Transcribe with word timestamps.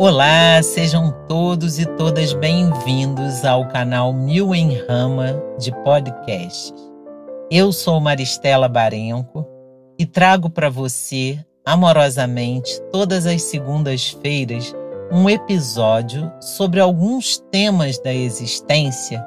Olá, 0.00 0.62
sejam 0.62 1.10
todos 1.26 1.80
e 1.80 1.84
todas 1.84 2.32
bem-vindos 2.32 3.44
ao 3.44 3.66
canal 3.66 4.12
Mil 4.12 4.54
em 4.54 4.76
Rama 4.86 5.42
de 5.58 5.72
Podcasts. 5.82 6.72
Eu 7.50 7.72
sou 7.72 7.98
Maristela 7.98 8.68
Barenco 8.68 9.44
e 9.98 10.06
trago 10.06 10.48
para 10.48 10.70
você, 10.70 11.44
amorosamente, 11.66 12.80
todas 12.92 13.26
as 13.26 13.42
segundas-feiras, 13.42 14.72
um 15.10 15.28
episódio 15.28 16.30
sobre 16.40 16.78
alguns 16.78 17.38
temas 17.50 17.98
da 17.98 18.14
existência 18.14 19.20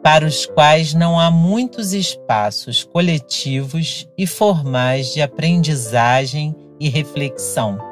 para 0.00 0.24
os 0.24 0.46
quais 0.46 0.94
não 0.94 1.18
há 1.18 1.28
muitos 1.28 1.92
espaços 1.92 2.84
coletivos 2.84 4.08
e 4.16 4.28
formais 4.28 5.12
de 5.12 5.20
aprendizagem 5.20 6.54
e 6.78 6.88
reflexão. 6.88 7.87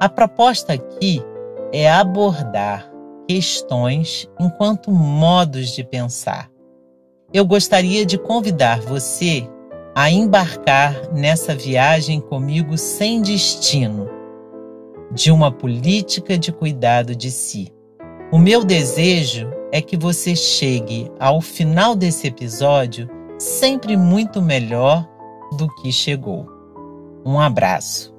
A 0.00 0.08
proposta 0.08 0.74
aqui 0.74 1.20
é 1.72 1.90
abordar 1.90 2.88
questões 3.26 4.30
enquanto 4.38 4.92
modos 4.92 5.70
de 5.70 5.82
pensar. 5.82 6.48
Eu 7.34 7.44
gostaria 7.44 8.06
de 8.06 8.16
convidar 8.16 8.80
você 8.80 9.48
a 9.96 10.08
embarcar 10.08 11.12
nessa 11.12 11.52
viagem 11.52 12.20
comigo 12.20 12.78
sem 12.78 13.20
destino, 13.20 14.08
de 15.10 15.32
uma 15.32 15.50
política 15.50 16.38
de 16.38 16.52
cuidado 16.52 17.16
de 17.16 17.32
si. 17.32 17.72
O 18.30 18.38
meu 18.38 18.62
desejo 18.62 19.50
é 19.72 19.82
que 19.82 19.96
você 19.96 20.36
chegue 20.36 21.10
ao 21.18 21.40
final 21.40 21.96
desse 21.96 22.28
episódio 22.28 23.10
sempre 23.36 23.96
muito 23.96 24.40
melhor 24.40 25.04
do 25.56 25.66
que 25.74 25.90
chegou. 25.90 26.46
Um 27.26 27.40
abraço. 27.40 28.17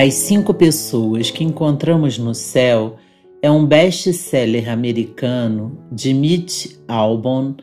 As 0.00 0.14
Cinco 0.14 0.54
Pessoas 0.54 1.28
que 1.28 1.42
Encontramos 1.42 2.18
no 2.18 2.32
Céu 2.32 2.98
é 3.42 3.50
um 3.50 3.66
best-seller 3.66 4.70
americano 4.70 5.76
de 5.90 6.14
Mitch 6.14 6.76
Albom 6.86 7.56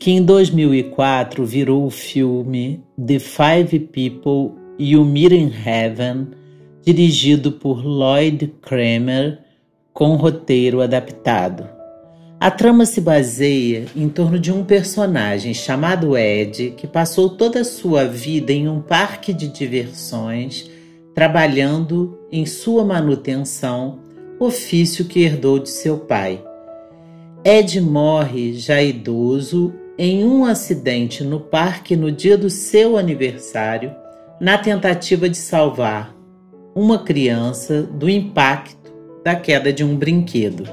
que 0.00 0.10
em 0.10 0.22
2004 0.22 1.44
virou 1.44 1.84
o 1.84 1.90
filme 1.90 2.82
The 2.96 3.18
Five 3.18 3.80
People 3.80 4.58
You 4.78 5.04
Meet 5.04 5.32
in 5.32 5.52
Heaven, 5.52 6.28
dirigido 6.82 7.52
por 7.52 7.84
Lloyd 7.84 8.54
Kramer, 8.62 9.40
com 9.92 10.16
roteiro 10.16 10.80
adaptado. 10.80 11.68
A 12.40 12.50
trama 12.50 12.86
se 12.86 13.02
baseia 13.02 13.84
em 13.94 14.08
torno 14.08 14.38
de 14.38 14.50
um 14.50 14.64
personagem 14.64 15.52
chamado 15.52 16.16
Ed 16.16 16.70
que 16.78 16.86
passou 16.86 17.28
toda 17.28 17.60
a 17.60 17.64
sua 17.64 18.06
vida 18.06 18.54
em 18.54 18.68
um 18.68 18.80
parque 18.80 19.34
de 19.34 19.48
diversões, 19.48 20.72
trabalhando 21.14 22.18
em 22.30 22.44
sua 22.44 22.84
manutenção, 22.84 24.00
ofício 24.38 25.04
que 25.04 25.22
herdou 25.22 25.58
de 25.58 25.70
seu 25.70 25.98
pai. 25.98 26.44
Ed 27.44 27.80
morre 27.80 28.54
já 28.54 28.82
idoso 28.82 29.72
em 29.96 30.24
um 30.24 30.44
acidente 30.44 31.22
no 31.22 31.38
parque 31.38 31.94
no 31.94 32.10
dia 32.10 32.36
do 32.36 32.50
seu 32.50 32.96
aniversário, 32.96 33.94
na 34.40 34.58
tentativa 34.58 35.28
de 35.28 35.36
salvar 35.36 36.14
uma 36.74 36.98
criança 36.98 37.82
do 37.82 38.10
impacto 38.10 38.92
da 39.22 39.36
queda 39.36 39.72
de 39.72 39.84
um 39.84 39.96
brinquedo. 39.96 40.68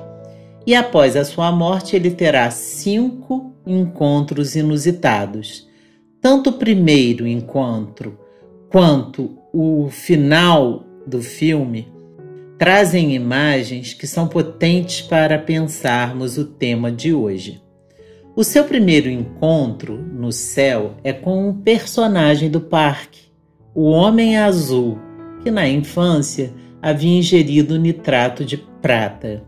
E 0.65 0.73
após 0.73 1.15
a 1.15 1.23
sua 1.23 1.51
morte, 1.51 1.95
ele 1.95 2.11
terá 2.11 2.49
cinco 2.49 3.53
encontros 3.65 4.55
inusitados. 4.55 5.67
Tanto 6.19 6.49
o 6.49 6.53
primeiro 6.53 7.27
encontro 7.27 8.17
quanto 8.69 9.37
o 9.53 9.89
final 9.89 10.85
do 11.05 11.21
filme 11.21 11.91
trazem 12.57 13.13
imagens 13.13 13.93
que 13.93 14.07
são 14.07 14.27
potentes 14.27 15.01
para 15.01 15.37
pensarmos 15.37 16.37
o 16.37 16.45
tema 16.45 16.91
de 16.91 17.13
hoje. 17.13 17.61
O 18.33 18.45
seu 18.45 18.63
primeiro 18.63 19.09
encontro 19.09 19.97
no 19.97 20.31
céu 20.31 20.95
é 21.03 21.11
com 21.11 21.49
um 21.49 21.53
personagem 21.53 22.49
do 22.49 22.61
parque, 22.61 23.29
o 23.75 23.89
Homem 23.89 24.37
Azul, 24.37 24.97
que 25.43 25.51
na 25.51 25.67
infância 25.67 26.53
havia 26.81 27.17
ingerido 27.17 27.77
nitrato 27.77 28.45
de 28.45 28.55
prata. 28.55 29.43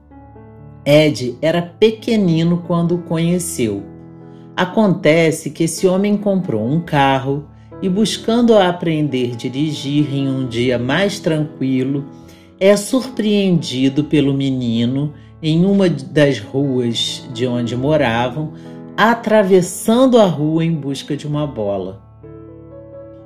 Ed 0.86 1.38
era 1.42 1.62
pequenino 1.62 2.64
quando 2.68 2.96
o 2.96 3.04
conheceu. 3.04 3.84
Acontece 4.54 5.50
que 5.50 5.64
esse 5.64 5.88
homem 5.88 6.18
comprou 6.18 6.68
um 6.68 6.82
carro 6.82 7.48
e, 7.84 7.90
buscando 7.90 8.58
aprender 8.58 9.34
a 9.34 9.36
dirigir 9.36 10.16
em 10.16 10.26
um 10.26 10.48
dia 10.48 10.80
mais 10.80 11.20
tranquilo, 11.20 12.06
é 12.58 12.78
surpreendido 12.78 14.06
pelo 14.06 14.34
menino 14.34 15.14
em 15.42 15.66
uma 15.66 15.90
das 15.90 16.40
ruas 16.40 17.28
de 17.34 17.46
onde 17.46 17.76
moravam 17.76 18.54
atravessando 18.96 20.18
a 20.18 20.26
rua 20.26 20.64
em 20.64 20.74
busca 20.74 21.18
de 21.18 21.28
uma 21.28 21.46
bola. 21.46 22.02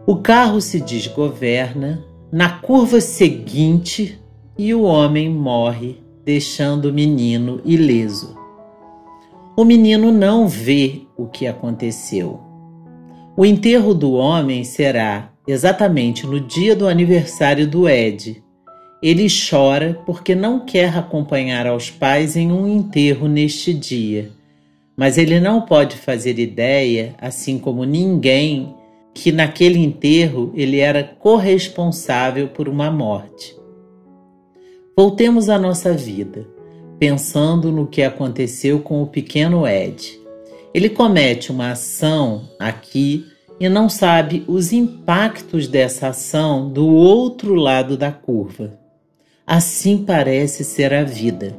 O 0.08 0.16
carro 0.16 0.60
se 0.60 0.82
desgoverna 0.82 2.04
na 2.32 2.50
curva 2.50 3.00
seguinte 3.00 4.20
e 4.58 4.74
o 4.74 4.82
homem 4.82 5.30
morre, 5.30 5.98
deixando 6.26 6.86
o 6.86 6.94
menino 6.94 7.62
ileso. 7.64 8.36
O 9.56 9.64
menino 9.64 10.12
não 10.12 10.48
vê 10.48 11.04
o 11.16 11.28
que 11.28 11.46
aconteceu. 11.46 12.47
O 13.38 13.46
enterro 13.46 13.94
do 13.94 14.14
homem 14.14 14.64
será 14.64 15.32
exatamente 15.48 16.26
no 16.26 16.40
dia 16.40 16.76
do 16.76 16.88
aniversário 16.88 17.68
do 17.68 17.88
Ed. 17.88 18.44
Ele 19.02 19.28
chora 19.30 20.02
porque 20.06 20.36
não 20.36 20.66
quer 20.66 20.98
acompanhar 20.98 21.68
aos 21.68 21.90
pais 21.90 22.36
em 22.36 22.52
um 22.52 22.68
enterro 22.68 23.28
neste 23.28 23.74
dia 23.74 24.36
mas 24.98 25.20
ele 25.20 25.40
não 25.40 25.62
pode 25.62 25.96
fazer 25.96 26.40
ideia, 26.40 27.14
assim 27.22 27.60
como 27.60 27.84
ninguém, 27.84 28.76
que 29.14 29.32
naquele 29.32 29.78
enterro 29.78 30.52
ele 30.56 30.80
era 30.80 31.04
corresponsável 31.04 32.48
por 32.48 32.68
uma 32.68 32.90
morte. 32.90 33.56
Voltemos 34.98 35.50
à 35.50 35.60
nossa 35.60 35.94
vida, 35.94 36.48
pensando 36.98 37.72
no 37.72 37.86
que 37.86 38.02
aconteceu 38.02 38.80
com 38.80 39.04
o 39.04 39.08
pequeno 39.08 39.68
Ed. 39.68 40.20
Ele 40.78 40.90
comete 40.90 41.52
uma 41.52 41.72
ação 41.72 42.50
aqui 42.60 43.26
e 43.60 43.68
não 43.68 43.90
sabe 43.90 44.44
os 44.48 44.72
impactos 44.72 45.68
dessa 45.68 46.10
ação 46.10 46.70
do 46.70 46.86
outro 46.86 47.56
lado 47.56 47.98
da 47.98 48.12
curva. 48.12 48.78
Assim 49.44 49.98
parece 50.06 50.64
ser 50.64 50.94
a 50.94 51.04
vida. 51.04 51.58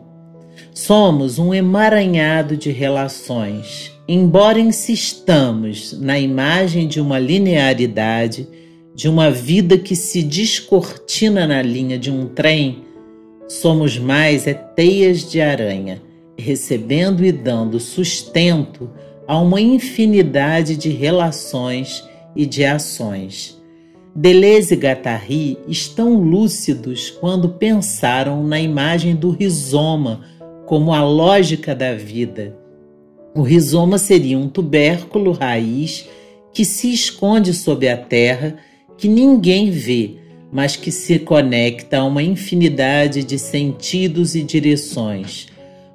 Somos 0.73 1.37
um 1.37 1.53
emaranhado 1.53 2.57
de 2.57 2.71
relações. 2.71 3.93
Embora 4.07 4.61
insistamos 4.61 6.01
na 6.01 6.17
imagem 6.17 6.87
de 6.87 7.01
uma 7.01 7.19
linearidade, 7.19 8.49
de 8.95 9.09
uma 9.09 9.33
vida 9.33 9.77
que 9.77 9.97
se 9.97 10.23
descortina 10.23 11.45
na 11.45 11.61
linha 11.61 11.99
de 11.99 12.09
um 12.09 12.27
trem, 12.29 12.85
somos 13.49 13.99
mais 13.99 14.47
é 14.47 14.55
teias 14.55 15.29
de 15.29 15.41
aranha, 15.41 16.01
recebendo 16.39 17.25
e 17.25 17.33
dando 17.33 17.81
sustento 17.81 18.89
a 19.29 19.39
uma 19.39 19.61
infinidade 19.61 20.75
de 20.75 20.89
relações 20.89 22.03
e 22.35 22.47
de 22.47 22.65
ações. 22.65 23.61
Deleuze 24.17 24.73
e 24.73 24.77
Guattari 24.79 25.59
estão 25.69 26.15
lúcidos 26.15 27.11
quando 27.11 27.51
pensaram 27.51 28.43
na 28.43 28.59
imagem 28.59 29.15
do 29.15 29.31
rizoma 29.31 30.23
como 30.65 30.95
a 30.95 31.05
lógica 31.05 31.75
da 31.75 31.95
vida. 31.95 32.57
O 33.35 33.43
rizoma 33.43 33.99
seria 33.99 34.39
um 34.39 34.49
tubérculo 34.49 35.33
raiz 35.33 36.09
que 36.51 36.65
se 36.65 36.91
esconde 36.91 37.53
sob 37.53 37.87
a 37.87 37.99
terra, 37.99 38.57
que 38.97 39.07
ninguém 39.09 39.71
vê, 39.71 40.17
mas 40.51 40.75
que 40.75 40.91
se 40.91 41.19
conecta 41.19 41.99
a 41.99 42.05
uma 42.05 42.23
infinidade 42.23 43.23
de 43.23 43.39
sentidos 43.39 44.35
e 44.35 44.43
direções. 44.43 45.49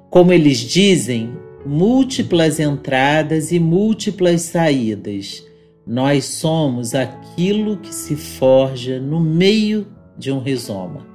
Como 0.08 0.32
eles 0.32 0.58
dizem, 0.58 1.30
múltiplas 1.64 2.60
entradas 2.60 3.50
e 3.52 3.58
múltiplas 3.58 4.42
saídas. 4.42 5.44
Nós 5.86 6.24
somos 6.24 6.94
aquilo 6.94 7.76
que 7.78 7.94
se 7.94 8.16
forja 8.16 9.00
no 9.00 9.20
meio 9.20 9.86
de 10.16 10.30
um 10.30 10.38
rizoma. 10.38 11.06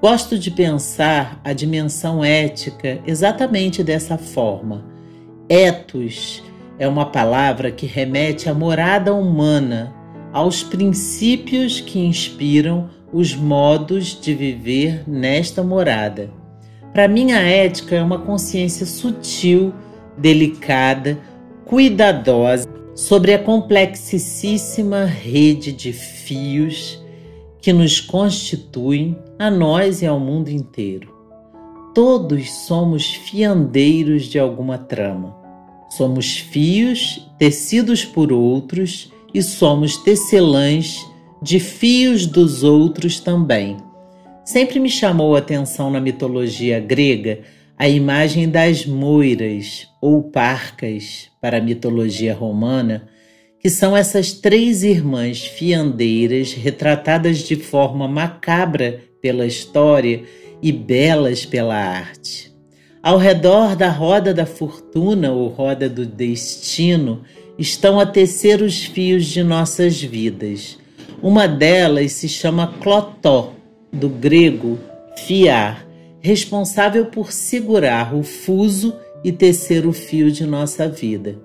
Gosto 0.00 0.38
de 0.38 0.50
pensar 0.50 1.40
a 1.44 1.52
dimensão 1.52 2.24
ética 2.24 3.00
exatamente 3.06 3.84
dessa 3.84 4.16
forma. 4.16 4.84
Etos 5.48 6.42
é 6.78 6.88
uma 6.88 7.06
palavra 7.06 7.70
que 7.70 7.84
remete 7.84 8.48
à 8.48 8.54
morada 8.54 9.12
humana, 9.14 9.94
aos 10.32 10.62
princípios 10.62 11.80
que 11.80 11.98
inspiram 11.98 12.88
os 13.12 13.34
modos 13.34 14.18
de 14.18 14.32
viver 14.32 15.04
nesta 15.06 15.62
morada. 15.62 16.39
Para 16.92 17.06
mim, 17.06 17.32
a 17.32 17.40
ética 17.40 17.94
é 17.94 18.02
uma 18.02 18.18
consciência 18.18 18.84
sutil, 18.84 19.72
delicada, 20.18 21.18
cuidadosa 21.64 22.68
sobre 22.94 23.32
a 23.32 23.38
complexíssima 23.38 25.04
rede 25.04 25.72
de 25.72 25.92
fios 25.92 27.00
que 27.60 27.72
nos 27.72 28.00
constituem 28.00 29.16
a 29.38 29.50
nós 29.50 30.02
e 30.02 30.06
ao 30.06 30.18
mundo 30.18 30.48
inteiro. 30.48 31.14
Todos 31.94 32.50
somos 32.66 33.14
fiandeiros 33.14 34.24
de 34.24 34.38
alguma 34.38 34.78
trama. 34.78 35.36
Somos 35.90 36.38
fios 36.38 37.28
tecidos 37.38 38.04
por 38.04 38.32
outros 38.32 39.12
e 39.32 39.42
somos 39.42 39.96
tecelãs 39.96 41.04
de 41.42 41.58
fios 41.58 42.26
dos 42.26 42.62
outros 42.62 43.20
também. 43.20 43.76
Sempre 44.44 44.80
me 44.80 44.88
chamou 44.88 45.36
a 45.36 45.38
atenção 45.38 45.90
na 45.90 46.00
mitologia 46.00 46.80
grega 46.80 47.40
a 47.80 47.88
imagem 47.88 48.46
das 48.46 48.84
moiras 48.84 49.88
ou 50.02 50.22
parcas 50.22 51.30
para 51.40 51.56
a 51.56 51.60
mitologia 51.62 52.34
romana, 52.34 53.08
que 53.58 53.70
são 53.70 53.96
essas 53.96 54.32
três 54.32 54.82
irmãs 54.82 55.46
fiandeiras 55.46 56.52
retratadas 56.52 57.38
de 57.38 57.56
forma 57.56 58.06
macabra 58.06 59.00
pela 59.22 59.46
história 59.46 60.24
e 60.62 60.70
belas 60.70 61.46
pela 61.46 61.74
arte. 61.74 62.54
Ao 63.02 63.16
redor 63.16 63.74
da 63.74 63.88
roda 63.88 64.34
da 64.34 64.44
fortuna 64.44 65.32
ou 65.32 65.48
roda 65.48 65.88
do 65.88 66.04
destino 66.04 67.22
estão 67.58 67.98
a 67.98 68.04
tecer 68.04 68.60
os 68.60 68.84
fios 68.84 69.24
de 69.24 69.42
nossas 69.42 70.02
vidas. 70.02 70.78
Uma 71.22 71.48
delas 71.48 72.12
se 72.12 72.28
chama 72.28 72.74
Clotó, 72.80 73.54
do 73.92 74.08
grego 74.08 74.78
fiar, 75.16 75.86
responsável 76.20 77.06
por 77.06 77.32
segurar 77.32 78.14
o 78.14 78.22
fuso 78.22 78.94
e 79.24 79.32
tecer 79.32 79.86
o 79.86 79.92
fio 79.92 80.30
de 80.30 80.46
nossa 80.46 80.88
vida. 80.88 81.38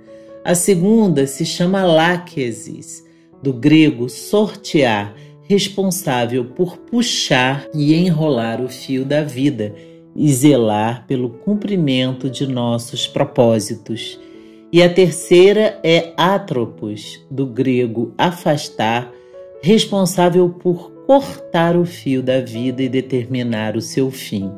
A 0.44 0.53
segunda 0.53 1.25
se 1.25 1.45
chama 1.45 1.83
Láquesis, 1.83 3.03
do 3.42 3.53
grego 3.53 4.09
sortear, 4.09 5.15
responsável 5.47 6.45
por 6.45 6.77
puxar 6.77 7.68
e 7.74 7.94
enrolar 7.94 8.62
o 8.62 8.69
fio 8.69 9.06
da 9.06 9.24
vida 9.24 9.74
e 10.15 10.31
zelar 10.31 11.06
pelo 11.07 11.30
cumprimento 11.30 12.30
de 12.30 12.47
nossos 12.47 13.07
propósitos. 13.07 14.19
E 14.71 14.81
a 14.81 14.92
terceira 14.92 15.80
é 15.83 16.13
Atropos, 16.18 17.25
do 17.30 17.45
grego 17.45 18.13
afastar, 18.18 19.12
responsável 19.62 20.50
por 20.50 20.94
cortar 21.06 21.78
o 21.78 21.86
fio 21.86 22.22
da 22.24 22.40
vida 22.40 22.81
e 22.81 22.90
determinar 22.90 23.75
o 23.75 23.81
seu 23.81 24.10
fim. 24.10 24.52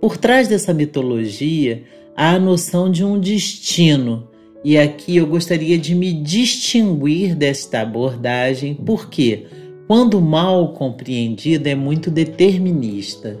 Por 0.00 0.16
trás 0.16 0.48
dessa 0.48 0.74
mitologia 0.74 1.82
há 2.16 2.32
a 2.32 2.38
noção 2.38 2.90
de 2.90 3.04
um 3.04 3.18
destino, 3.18 4.28
e 4.64 4.76
aqui 4.76 5.16
eu 5.16 5.26
gostaria 5.26 5.78
de 5.78 5.94
me 5.94 6.12
distinguir 6.12 7.34
desta 7.34 7.80
abordagem, 7.80 8.74
porque 8.74 9.46
quando 9.86 10.20
mal 10.20 10.72
compreendida 10.72 11.70
é 11.70 11.74
muito 11.74 12.10
determinista. 12.10 13.40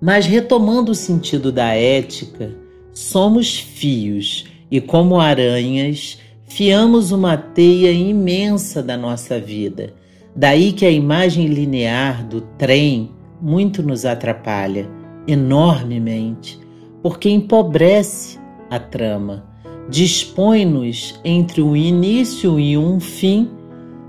Mas 0.00 0.26
retomando 0.26 0.92
o 0.92 0.94
sentido 0.94 1.52
da 1.52 1.74
ética, 1.74 2.54
somos 2.92 3.58
fios 3.58 4.46
e, 4.70 4.80
como 4.80 5.20
aranhas, 5.20 6.18
fiamos 6.46 7.12
uma 7.12 7.36
teia 7.36 7.92
imensa 7.92 8.82
da 8.82 8.96
nossa 8.96 9.38
vida. 9.38 9.99
Daí 10.34 10.72
que 10.72 10.86
a 10.86 10.90
imagem 10.90 11.46
linear 11.46 12.24
do 12.26 12.40
trem 12.40 13.10
muito 13.40 13.82
nos 13.82 14.04
atrapalha, 14.04 14.88
enormemente, 15.26 16.58
porque 17.02 17.28
empobrece 17.28 18.38
a 18.68 18.78
trama, 18.78 19.44
dispõe-nos 19.88 21.20
entre 21.24 21.60
um 21.60 21.74
início 21.74 22.60
e 22.60 22.76
um 22.76 23.00
fim 23.00 23.50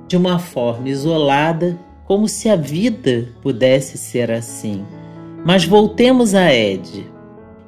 de 0.08 0.18
uma 0.18 0.38
forma 0.38 0.90
isolada, 0.90 1.80
como 2.06 2.28
se 2.28 2.50
a 2.50 2.56
vida 2.56 3.30
pudesse 3.42 3.98
ser 3.98 4.30
assim. 4.30 4.84
Mas 5.46 5.64
voltemos 5.64 6.36
a 6.36 6.54
Ed. 6.54 7.08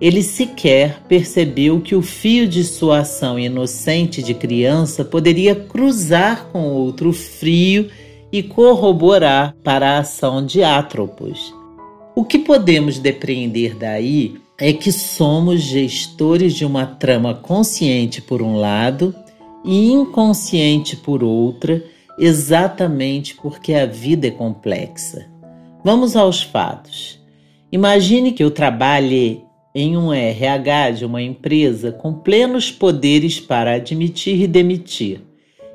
Ele 0.01 0.21
sequer 0.21 1.01
percebeu 1.07 1.79
que 1.79 1.95
o 1.95 2.01
fio 2.01 2.45
de 2.45 2.65
sua 2.65 3.00
ação 3.00 3.39
inocente 3.39 4.21
de 4.21 4.33
criança 4.33 5.05
poderia 5.05 5.55
cruzar 5.55 6.50
com 6.51 6.63
outro 6.65 7.13
frio 7.13 7.89
e 8.33 8.41
corroborar 8.41 9.56
para 9.63 9.91
a 9.91 10.00
ação 10.00 10.44
de 10.44 10.63
Atropos. 10.63 11.53
O 12.15 12.25
que 12.25 12.39
podemos 12.39 12.97
depreender 12.97 13.77
daí 13.77 14.33
é 14.59 14.74
que 14.74 14.91
somos 14.91 15.62
gestores 15.62 16.56
de 16.56 16.65
uma 16.65 16.83
trama 16.88 17.35
consciente 17.35 18.24
por 18.24 18.41
um 18.41 18.56
lado 18.56 19.13
e 19.63 19.91
inconsciente 19.91 20.95
por 20.95 21.24
outra, 21.24 21.83
exatamente 22.18 23.35
porque 23.35 23.75
a 23.75 23.85
vida 23.85 24.27
é 24.27 24.31
complexa. 24.31 25.27
Vamos 25.83 26.15
aos 26.15 26.41
fatos. 26.41 27.19
Imagine 27.71 28.31
que 28.31 28.44
eu 28.44 28.50
trabalhe 28.50 29.44
em 29.75 29.95
um 29.95 30.12
RH 30.12 30.91
de 30.91 31.06
uma 31.06 31.21
empresa 31.21 31.91
com 31.91 32.13
plenos 32.13 32.71
poderes 32.71 33.39
para 33.39 33.75
admitir 33.75 34.41
e 34.41 34.47
demitir, 34.47 35.21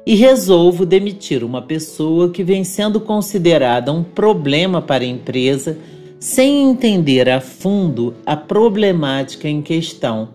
e 0.08 0.14
resolvo 0.14 0.86
demitir 0.86 1.44
uma 1.44 1.60
pessoa 1.60 2.30
que 2.30 2.42
vem 2.42 2.64
sendo 2.64 2.98
considerada 2.98 3.92
um 3.92 4.02
problema 4.02 4.80
para 4.80 5.04
a 5.04 5.06
empresa 5.06 5.76
sem 6.18 6.62
entender 6.62 7.28
a 7.28 7.42
fundo 7.42 8.14
a 8.24 8.34
problemática 8.34 9.46
em 9.46 9.60
questão, 9.60 10.30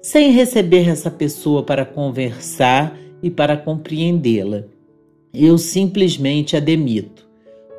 sem 0.00 0.30
receber 0.30 0.88
essa 0.88 1.10
pessoa 1.10 1.62
para 1.62 1.84
conversar 1.84 2.96
e 3.22 3.28
para 3.28 3.54
compreendê-la. 3.54 4.64
Eu 5.34 5.58
simplesmente 5.58 6.56
a 6.56 6.60
demito. 6.60 7.28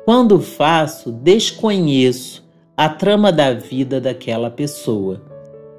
Quando 0.04 0.38
faço, 0.38 1.10
desconheço 1.10 2.44
a 2.76 2.88
trama 2.88 3.32
da 3.32 3.52
vida 3.52 4.00
daquela 4.00 4.52
pessoa. 4.52 5.20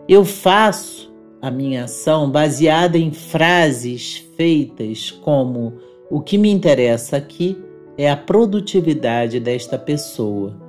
Eu 0.06 0.25
faço 0.25 1.14
a 1.45 1.51
minha 1.51 1.83
ação 1.83 2.27
baseada 2.27 2.97
em 2.97 3.12
frases 3.12 4.18
feitas 4.36 5.12
como: 5.12 5.74
o 6.09 6.19
que 6.19 6.39
me 6.39 6.50
interessa 6.50 7.17
aqui 7.17 7.55
é 7.96 8.10
a 8.10 8.17
produtividade 8.17 9.39
desta 9.39 9.77
pessoa 9.77 10.60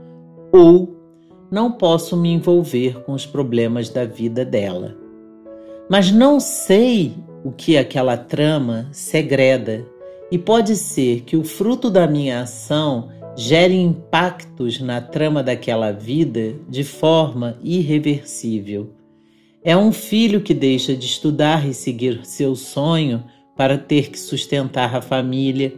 ou 0.53 0.95
não 1.51 1.73
posso 1.73 2.15
me 2.15 2.31
envolver 2.31 3.03
com 3.05 3.13
os 3.13 3.25
problemas 3.25 3.89
da 3.89 4.05
vida 4.05 4.45
dela. 4.45 4.95
Mas 5.89 6.13
não 6.13 6.39
sei 6.39 7.15
o 7.43 7.51
que 7.51 7.79
aquela 7.79 8.19
trama 8.19 8.87
segreda 8.93 9.83
e 10.31 10.37
pode 10.37 10.77
ser 10.77 11.23
que 11.23 11.39
o 11.39 11.45
fruto 11.45 11.89
da 11.89 12.07
minha 12.07 12.43
ação 12.43 13.09
gere 13.35 13.75
impactos 13.75 14.79
na 14.79 15.01
trama 15.01 15.43
daquela 15.43 15.91
vida 15.91 16.55
de 16.69 16.85
forma 16.85 17.57
irreversível. 17.63 18.91
É 19.67 19.77
um 19.77 19.93
filho 19.93 20.41
que 20.41 20.55
deixa 20.55 20.97
de 20.97 21.05
estudar 21.05 21.69
e 21.69 21.75
seguir 21.75 22.21
seu 22.23 22.57
sonho 22.57 23.23
para 23.55 23.77
ter 23.77 24.09
que 24.11 24.19
sustentar 24.19 24.95
a 24.95 25.03
família 25.03 25.75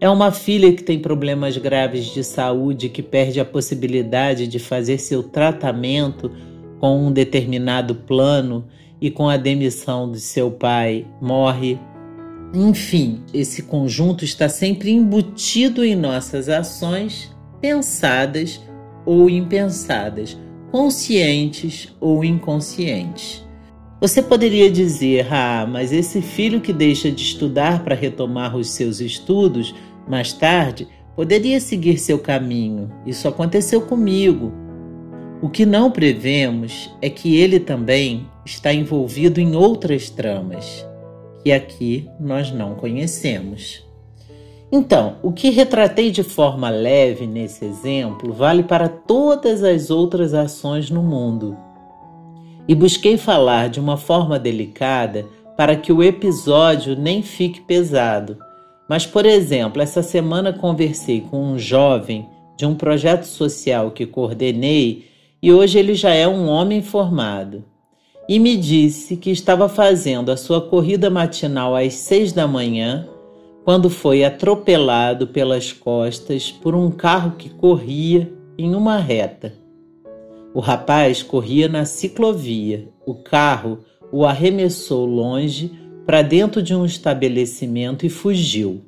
é 0.00 0.08
uma 0.08 0.30
filha 0.30 0.72
que 0.72 0.82
tem 0.82 1.00
problemas 1.00 1.56
graves 1.56 2.06
de 2.06 2.22
saúde 2.22 2.88
que 2.88 3.02
perde 3.02 3.40
a 3.40 3.44
possibilidade 3.44 4.46
de 4.46 4.60
fazer 4.60 4.98
seu 4.98 5.24
tratamento 5.24 6.30
com 6.78 7.06
um 7.06 7.12
determinado 7.12 7.96
plano 7.96 8.64
e 9.00 9.10
com 9.10 9.28
a 9.28 9.36
demissão 9.36 10.10
de 10.10 10.20
seu 10.20 10.52
pai 10.52 11.04
morre. 11.20 11.80
Enfim, 12.54 13.22
esse 13.34 13.64
conjunto 13.64 14.24
está 14.24 14.48
sempre 14.48 14.92
embutido 14.92 15.84
em 15.84 15.96
nossas 15.96 16.48
ações, 16.48 17.36
pensadas 17.60 18.62
ou 19.04 19.28
impensadas, 19.28 20.38
conscientes 20.70 21.94
ou 22.00 22.24
inconscientes. 22.24 23.44
Você 24.00 24.22
poderia 24.22 24.70
dizer: 24.70 25.26
ah, 25.32 25.66
mas 25.68 25.92
esse 25.92 26.22
filho 26.22 26.60
que 26.60 26.72
deixa 26.72 27.10
de 27.10 27.22
estudar 27.22 27.82
para 27.82 27.94
retomar 27.94 28.56
os 28.56 28.70
seus 28.70 29.00
estudos 29.00 29.74
mais 30.08 30.32
tarde, 30.32 30.86
poderia 31.16 31.58
seguir 31.58 31.98
seu 31.98 32.18
caminho. 32.18 32.90
Isso 33.04 33.26
aconteceu 33.26 33.80
comigo. 33.80 34.52
O 35.42 35.48
que 35.48 35.66
não 35.66 35.90
prevemos 35.90 36.94
é 37.02 37.10
que 37.10 37.36
ele 37.36 37.60
também 37.60 38.28
está 38.44 38.72
envolvido 38.72 39.40
em 39.40 39.54
outras 39.54 40.10
tramas, 40.10 40.86
que 41.42 41.52
aqui 41.52 42.08
nós 42.18 42.50
não 42.50 42.74
conhecemos. 42.74 43.87
Então, 44.70 45.16
o 45.22 45.32
que 45.32 45.50
retratei 45.50 46.10
de 46.10 46.22
forma 46.22 46.68
leve 46.68 47.26
nesse 47.26 47.64
exemplo 47.64 48.32
vale 48.32 48.62
para 48.62 48.88
todas 48.88 49.64
as 49.64 49.90
outras 49.90 50.34
ações 50.34 50.90
no 50.90 51.02
mundo. 51.02 51.56
E 52.66 52.74
busquei 52.74 53.16
falar 53.16 53.70
de 53.70 53.80
uma 53.80 53.96
forma 53.96 54.38
delicada 54.38 55.24
para 55.56 55.74
que 55.74 55.92
o 55.92 56.02
episódio 56.02 56.94
nem 56.94 57.22
fique 57.22 57.60
pesado 57.62 58.36
mas, 58.88 59.04
por 59.04 59.26
exemplo, 59.26 59.82
essa 59.82 60.02
semana 60.02 60.50
conversei 60.50 61.20
com 61.20 61.52
um 61.52 61.58
jovem 61.58 62.26
de 62.56 62.64
um 62.64 62.74
projeto 62.74 63.24
social 63.24 63.90
que 63.90 64.06
coordenei 64.06 65.04
e 65.42 65.52
hoje 65.52 65.78
ele 65.78 65.94
já 65.94 66.14
é 66.14 66.26
um 66.26 66.48
homem 66.48 66.80
formado. 66.80 67.62
e 68.28 68.38
me 68.38 68.58
disse 68.58 69.16
que 69.16 69.30
estava 69.30 69.70
fazendo 69.70 70.30
a 70.30 70.36
sua 70.36 70.60
corrida 70.60 71.08
matinal 71.08 71.74
às 71.74 71.94
seis 71.94 72.30
da 72.30 72.46
manhã 72.46 73.08
quando 73.68 73.90
foi 73.90 74.24
atropelado 74.24 75.26
pelas 75.26 75.74
costas 75.74 76.50
por 76.50 76.74
um 76.74 76.90
carro 76.90 77.32
que 77.36 77.50
corria 77.50 78.32
em 78.56 78.74
uma 78.74 78.96
reta. 78.96 79.52
O 80.54 80.58
rapaz 80.58 81.22
corria 81.22 81.68
na 81.68 81.84
ciclovia. 81.84 82.88
O 83.04 83.16
carro 83.16 83.80
o 84.10 84.24
arremessou 84.24 85.04
longe 85.04 85.70
para 86.06 86.22
dentro 86.22 86.62
de 86.62 86.74
um 86.74 86.86
estabelecimento 86.86 88.06
e 88.06 88.08
fugiu. 88.08 88.86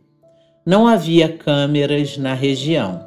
Não 0.64 0.88
havia 0.88 1.28
câmeras 1.28 2.16
na 2.16 2.32
região. 2.32 3.06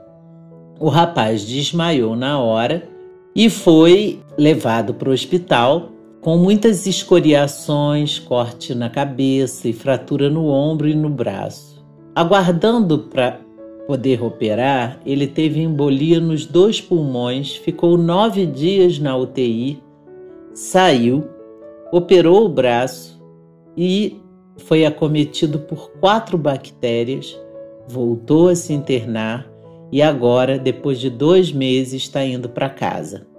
O 0.79 0.89
rapaz 0.89 1.43
desmaiou 1.43 2.15
na 2.15 2.39
hora 2.39 2.87
e 3.35 3.49
foi 3.49 4.19
levado 4.37 4.93
para 4.93 5.09
o 5.09 5.11
hospital 5.11 5.89
com 6.23 6.37
muitas 6.37 6.87
escoriações, 6.87 8.17
corte 8.17 8.73
na 8.73 8.89
cabeça 8.89 9.67
e 9.67 9.73
fratura 9.73 10.29
no 10.29 10.47
ombro 10.47 10.87
e 10.87 10.95
no 10.95 11.09
braço. 11.09 11.85
Aguardando 12.15 12.97
para 12.97 13.41
poder 13.85 14.23
operar, 14.23 15.01
ele 15.05 15.27
teve 15.27 15.61
embolia 15.61 16.21
nos 16.21 16.45
dois 16.45 16.79
pulmões, 16.79 17.57
ficou 17.57 17.97
nove 17.97 18.45
dias 18.45 18.97
na 18.99 19.17
UTI, 19.17 19.83
saiu, 20.53 21.27
operou 21.91 22.45
o 22.45 22.49
braço 22.49 23.21
e 23.75 24.17
foi 24.59 24.85
acometido 24.85 25.59
por 25.59 25.91
quatro 25.99 26.37
bactérias, 26.37 27.37
voltou 27.85 28.47
a 28.47 28.55
se 28.55 28.71
internar 28.71 29.45
e 29.91 30.01
agora, 30.01 30.57
depois 30.57 31.01
de 31.01 31.09
dois 31.09 31.51
meses, 31.51 32.03
está 32.03 32.23
indo 32.23 32.47
para 32.47 32.69
casa. 32.69 33.32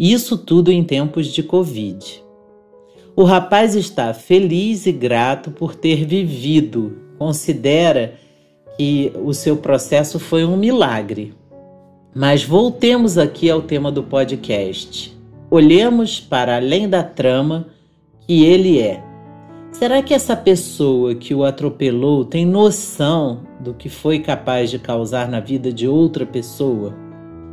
Isso 0.00 0.38
tudo 0.38 0.72
em 0.72 0.82
tempos 0.82 1.26
de 1.26 1.42
Covid. 1.42 2.24
O 3.14 3.22
rapaz 3.22 3.74
está 3.74 4.14
feliz 4.14 4.86
e 4.86 4.92
grato 4.92 5.50
por 5.50 5.74
ter 5.74 6.06
vivido, 6.06 6.96
considera 7.18 8.14
que 8.78 9.12
o 9.22 9.34
seu 9.34 9.58
processo 9.58 10.18
foi 10.18 10.42
um 10.42 10.56
milagre. 10.56 11.34
Mas 12.14 12.42
voltemos 12.42 13.18
aqui 13.18 13.50
ao 13.50 13.60
tema 13.60 13.92
do 13.92 14.02
podcast. 14.02 15.14
Olhemos 15.50 16.18
para 16.18 16.56
além 16.56 16.88
da 16.88 17.02
trama 17.02 17.66
que 18.26 18.42
ele 18.42 18.80
é. 18.80 19.04
Será 19.70 20.02
que 20.02 20.14
essa 20.14 20.34
pessoa 20.34 21.14
que 21.14 21.34
o 21.34 21.44
atropelou 21.44 22.24
tem 22.24 22.46
noção 22.46 23.42
do 23.60 23.74
que 23.74 23.90
foi 23.90 24.20
capaz 24.20 24.70
de 24.70 24.78
causar 24.78 25.28
na 25.28 25.40
vida 25.40 25.70
de 25.70 25.86
outra 25.86 26.24
pessoa? 26.24 27.09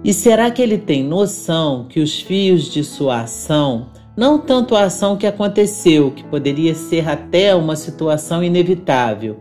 E 0.08 0.14
será 0.14 0.50
que 0.50 0.62
ele 0.62 0.78
tem 0.78 1.04
noção 1.04 1.86
que 1.90 2.00
os 2.00 2.22
fios 2.22 2.72
de 2.72 2.82
sua 2.82 3.24
ação, 3.24 3.88
não 4.16 4.40
tanto 4.40 4.74
a 4.74 4.84
ação 4.84 5.18
que 5.18 5.28
aconteceu, 5.28 6.12
que 6.12 6.24
poderia 6.24 6.74
ser 6.74 7.10
até 7.10 7.54
uma 7.54 7.76
situação 7.76 8.42
inevitável, 8.42 9.36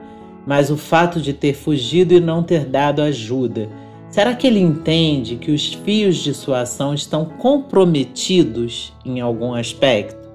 mas 0.44 0.68
o 0.68 0.76
fato 0.76 1.20
de 1.20 1.32
ter 1.32 1.54
fugido 1.54 2.14
e 2.14 2.18
não 2.18 2.42
ter 2.42 2.64
dado 2.64 3.00
ajuda, 3.00 3.68
será 4.10 4.34
que 4.34 4.44
ele 4.44 4.58
entende 4.58 5.36
que 5.36 5.52
os 5.52 5.72
fios 5.72 6.16
de 6.16 6.34
sua 6.34 6.62
ação 6.62 6.92
estão 6.92 7.26
comprometidos 7.26 8.92
em 9.04 9.20
algum 9.20 9.54
aspecto? 9.54 10.28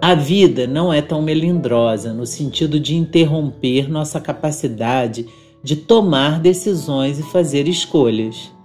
A 0.00 0.14
vida 0.14 0.64
não 0.64 0.92
é 0.92 1.02
tão 1.02 1.20
melindrosa 1.20 2.12
no 2.12 2.24
sentido 2.24 2.78
de 2.78 2.94
interromper 2.94 3.90
nossa 3.90 4.20
capacidade 4.20 5.26
de 5.60 5.74
tomar 5.74 6.38
decisões 6.38 7.18
e 7.18 7.24
fazer 7.24 7.66
escolhas. 7.66 8.56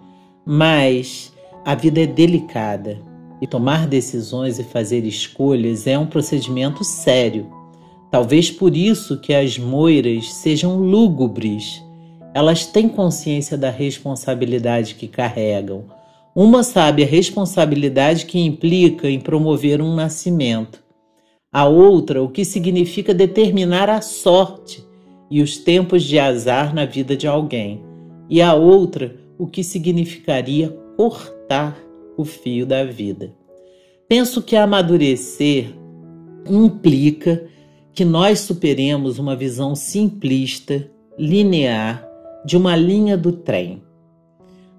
Mas 0.46 1.32
a 1.64 1.74
vida 1.74 2.02
é 2.02 2.08
delicada 2.08 3.00
e 3.42 3.48
tomar 3.48 3.88
decisões 3.88 4.60
e 4.60 4.64
fazer 4.64 5.06
escolhas 5.06 5.88
é 5.88 5.98
um 5.98 6.06
procedimento 6.06 6.84
sério. 6.84 7.48
Talvez 8.12 8.52
por 8.52 8.76
isso 8.76 9.20
que 9.20 9.34
as 9.34 9.58
moiras 9.58 10.34
sejam 10.34 10.78
lúgubres. 10.78 11.82
Elas 12.34 12.66
têm 12.66 12.90
consciência 12.90 13.58
da 13.58 13.70
responsabilidade 13.70 14.96
que 14.96 15.08
carregam. 15.08 15.86
Uma 16.36 16.64
sabe 16.64 17.04
a 17.04 17.08
responsabilidade 17.08 18.26
que 18.26 18.40
implica 18.40 19.10
em 19.10 19.20
promover 19.20 19.82
um 19.82 19.96
nascimento. 19.96 20.84
A 21.52 21.66
outra, 21.66 22.22
o 22.22 22.30
que 22.30 22.44
significa 22.44 23.14
determinar 23.14 23.90
a 23.90 24.02
sorte 24.02 24.84
e 25.30 25.42
os 25.42 25.58
tempos 25.58 26.04
de 26.04 26.20
azar 26.20 26.74
na 26.74 26.86
vida 26.86 27.16
de 27.16 27.28
alguém. 27.28 27.84
E 28.30 28.42
a 28.42 28.54
outra, 28.54 29.23
o 29.44 29.48
que 29.48 29.62
significaria 29.62 30.70
cortar 30.96 31.78
o 32.16 32.24
fio 32.24 32.66
da 32.66 32.86
vida. 32.86 33.36
Penso 34.08 34.42
que 34.42 34.56
amadurecer 34.56 35.68
implica 36.50 37.46
que 37.94 38.06
nós 38.06 38.40
superemos 38.40 39.20
uma 39.20 39.36
visão 39.36 39.76
simplista, 39.76 40.90
linear, 41.20 42.08
de 42.46 42.56
uma 42.56 42.74
linha 42.78 43.18
do 43.18 43.34
trem. 43.34 43.84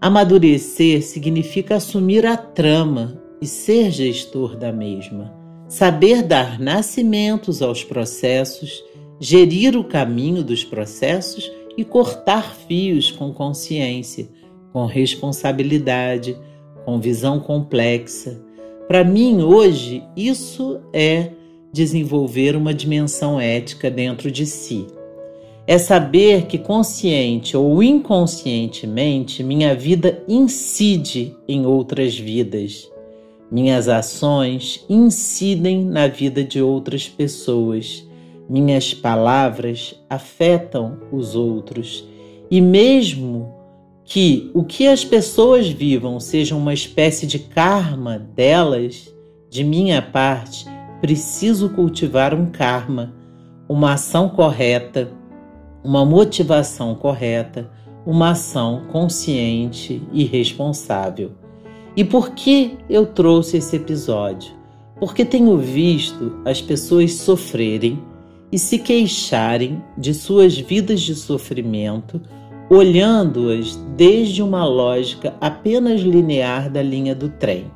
Amadurecer 0.01 1.03
significa 1.03 1.77
assumir 1.77 2.25
a 2.25 2.35
trama 2.35 3.23
e 3.43 3.47
ser 3.47 3.91
gestor 3.91 4.57
da 4.57 4.73
mesma, 4.73 5.31
saber 5.69 6.23
dar 6.23 6.59
nascimentos 6.59 7.61
aos 7.61 7.85
processos, 7.85 8.83
gerir 9.21 9.77
o 9.77 9.85
caminho 9.85 10.43
dos 10.43 10.65
processos 10.65 11.53
e 11.77 11.85
cortar 11.85 12.57
fios 12.67 13.11
com 13.11 13.31
consciência 13.31 14.27
com 14.75 14.87
responsabilidade, 14.87 16.37
com 16.85 16.99
visão 16.99 17.39
complexa. 17.39 18.43
Para 18.89 19.05
mim, 19.05 19.41
hoje, 19.41 20.03
isso 20.17 20.81
é 20.93 21.31
desenvolver 21.73 22.57
uma 22.57 22.75
dimensão 22.75 23.41
ética 23.41 23.89
dentro 23.89 24.33
de 24.33 24.45
si. 24.45 24.89
É 25.65 25.79
saber 25.79 26.47
que 26.47 26.59
consciente 26.59 27.57
ou 27.57 27.85
inconscientemente 27.85 29.45
minha 29.45 29.77
vida 29.77 30.25
incide 30.27 31.37
em 31.47 31.65
outras 31.65 32.19
vidas. 32.19 32.91
Minhas 33.51 33.89
ações 33.89 34.85
incidem 34.91 35.85
na 35.85 36.09
vida 36.09 36.43
de 36.43 36.61
outras 36.61 37.09
pessoas. 37.09 38.05
Minhas 38.51 38.93
palavras 38.93 39.95
afetam 40.11 40.99
os 41.13 41.37
outros. 41.37 42.05
E 42.51 42.61
mesmo 42.61 43.54
que 44.05 44.51
o 44.53 44.63
que 44.63 44.87
as 44.87 45.05
pessoas 45.05 45.69
vivam 45.69 46.21
seja 46.21 46.55
uma 46.55 46.75
espécie 46.75 47.27
de 47.27 47.39
karma 47.39 48.19
delas, 48.19 49.13
de 49.49 49.65
minha 49.65 50.03
parte, 50.03 50.67
preciso 51.01 51.71
cultivar 51.71 52.35
um 52.35 52.47
karma, 52.47 53.15
uma 53.69 53.95
ação 53.95 54.29
correta, 54.29 55.11
uma 55.83 56.05
motivação 56.05 56.95
correta, 56.95 57.71
uma 58.07 58.31
ação 58.31 58.83
consciente 58.91 60.03
e 60.13 60.25
responsável. 60.25 61.33
E 61.97 62.05
por 62.05 62.31
que 62.31 62.77
eu 62.91 63.07
trouxe 63.07 63.57
esse 63.57 63.77
episódio? 63.77 64.53
Porque 64.99 65.25
tenho 65.25 65.57
visto 65.59 66.41
as 66.45 66.61
pessoas 66.61 67.15
sofrerem 67.15 68.03
e 68.53 68.59
se 68.59 68.79
queixarem 68.79 69.83
de 69.97 70.13
suas 70.13 70.59
vidas 70.59 71.01
de 71.01 71.15
sofrimento 71.15 72.21
olhando-as 72.71 73.77
desde 73.97 74.43
uma 74.43 74.65
lógica 74.65 75.35
apenas 75.41 76.01
linear 76.01 76.71
da 76.71 76.83
linha 76.83 77.15
do 77.15 77.29
trem. 77.29 77.71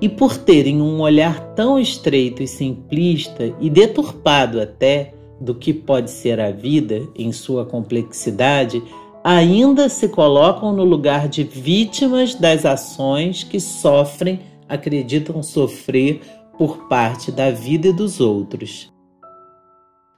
E 0.00 0.08
por 0.08 0.36
terem 0.36 0.80
um 0.80 1.00
olhar 1.00 1.40
tão 1.54 1.78
estreito 1.78 2.42
e 2.42 2.48
simplista 2.48 3.54
e 3.60 3.68
deturpado 3.68 4.60
até 4.60 5.14
do 5.40 5.54
que 5.54 5.72
pode 5.72 6.10
ser 6.10 6.40
a 6.40 6.50
vida 6.50 7.02
em 7.14 7.30
sua 7.30 7.64
complexidade, 7.64 8.82
ainda 9.22 9.88
se 9.88 10.08
colocam 10.08 10.72
no 10.72 10.84
lugar 10.84 11.28
de 11.28 11.42
vítimas 11.44 12.34
das 12.34 12.64
ações 12.64 13.42
que 13.42 13.60
sofrem, 13.60 14.40
acreditam 14.68 15.42
sofrer 15.42 16.20
por 16.56 16.88
parte 16.88 17.30
da 17.30 17.50
vida 17.50 17.88
e 17.88 17.92
dos 17.92 18.20
outros. 18.20 18.90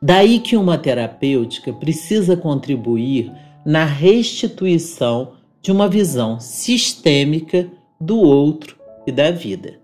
Daí 0.01 0.39
que 0.39 0.57
uma 0.57 0.79
terapêutica 0.79 1.73
precisa 1.73 2.37
contribuir 2.37 3.33
na 3.69 3.85
restituição 3.85 5.33
de 5.61 5.71
uma 5.71 5.91
visão 5.91 6.41
sistêmica 6.41 7.71
do 8.01 8.19
outro 8.19 8.79
e 9.07 9.13
da 9.13 9.31
vida. 9.31 9.79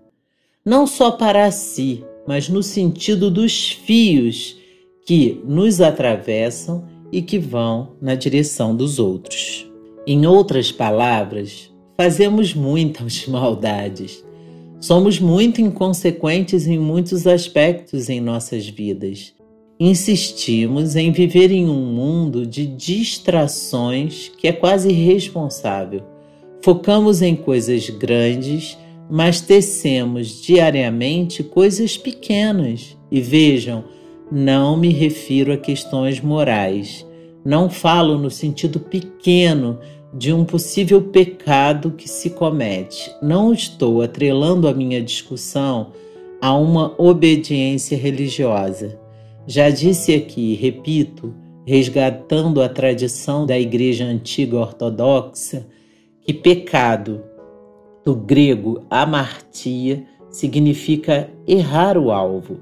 Não 0.65 0.87
só 0.87 1.11
para 1.11 1.51
si, 1.51 2.03
mas 2.27 2.49
no 2.49 2.63
sentido 2.63 3.29
dos 3.29 3.69
fios 3.69 4.57
que 5.05 5.39
nos 5.45 5.81
atravessam 5.81 6.83
e 7.11 7.21
que 7.21 7.37
vão 7.37 7.91
na 8.01 8.15
direção 8.15 8.75
dos 8.75 8.97
outros. 8.97 9.69
Em 10.07 10.25
outras 10.25 10.71
palavras, 10.71 11.71
fazemos 11.95 12.55
muitas 12.55 13.27
maldades. 13.29 14.25
Somos 14.81 15.19
muito 15.19 15.61
inconsequentes 15.61 16.65
em 16.65 16.79
muitos 16.79 17.27
aspectos 17.27 18.09
em 18.09 18.19
nossas 18.19 18.67
vidas 18.67 19.35
Insistimos 19.77 20.95
em 20.95 21.11
viver 21.11 21.51
em 21.51 21.67
um 21.67 21.81
mundo 21.81 22.45
de 22.45 22.65
distrações 22.65 24.31
que 24.37 24.47
é 24.47 24.53
quase 24.53 24.87
irresponsável. 24.89 26.01
Focamos 26.63 27.21
em 27.21 27.35
coisas 27.35 27.89
grandes, 27.89 28.77
mas 29.09 29.41
tecemos 29.41 30.41
diariamente 30.41 31.43
coisas 31.43 31.97
pequenas. 31.97 32.95
E 33.11 33.19
vejam, 33.19 33.83
não 34.31 34.77
me 34.77 34.93
refiro 34.93 35.51
a 35.51 35.57
questões 35.57 36.21
morais. 36.21 37.05
Não 37.43 37.69
falo 37.69 38.17
no 38.17 38.31
sentido 38.31 38.79
pequeno 38.79 39.77
de 40.13 40.31
um 40.31 40.45
possível 40.45 41.01
pecado 41.01 41.91
que 41.91 42.07
se 42.09 42.29
comete. 42.29 43.13
Não 43.21 43.51
estou 43.51 44.01
atrelando 44.01 44.69
a 44.69 44.73
minha 44.73 45.01
discussão 45.01 45.91
a 46.41 46.55
uma 46.55 46.95
obediência 46.97 47.97
religiosa. 47.97 49.03
Já 49.47 49.69
disse 49.69 50.13
aqui 50.13 50.55
repito, 50.55 51.33
resgatando 51.65 52.61
a 52.61 52.69
tradição 52.69 53.45
da 53.45 53.57
Igreja 53.57 54.05
Antiga 54.05 54.57
Ortodoxa, 54.57 55.67
que 56.21 56.33
pecado, 56.33 57.23
do 58.03 58.15
grego 58.15 58.83
amartia, 58.89 60.05
significa 60.29 61.29
errar 61.47 61.97
o 61.97 62.11
alvo, 62.11 62.59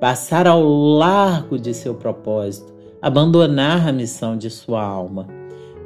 passar 0.00 0.46
ao 0.46 0.62
largo 0.62 1.58
de 1.58 1.74
seu 1.74 1.94
propósito, 1.94 2.72
abandonar 3.00 3.88
a 3.88 3.92
missão 3.92 4.36
de 4.36 4.50
sua 4.50 4.82
alma. 4.82 5.26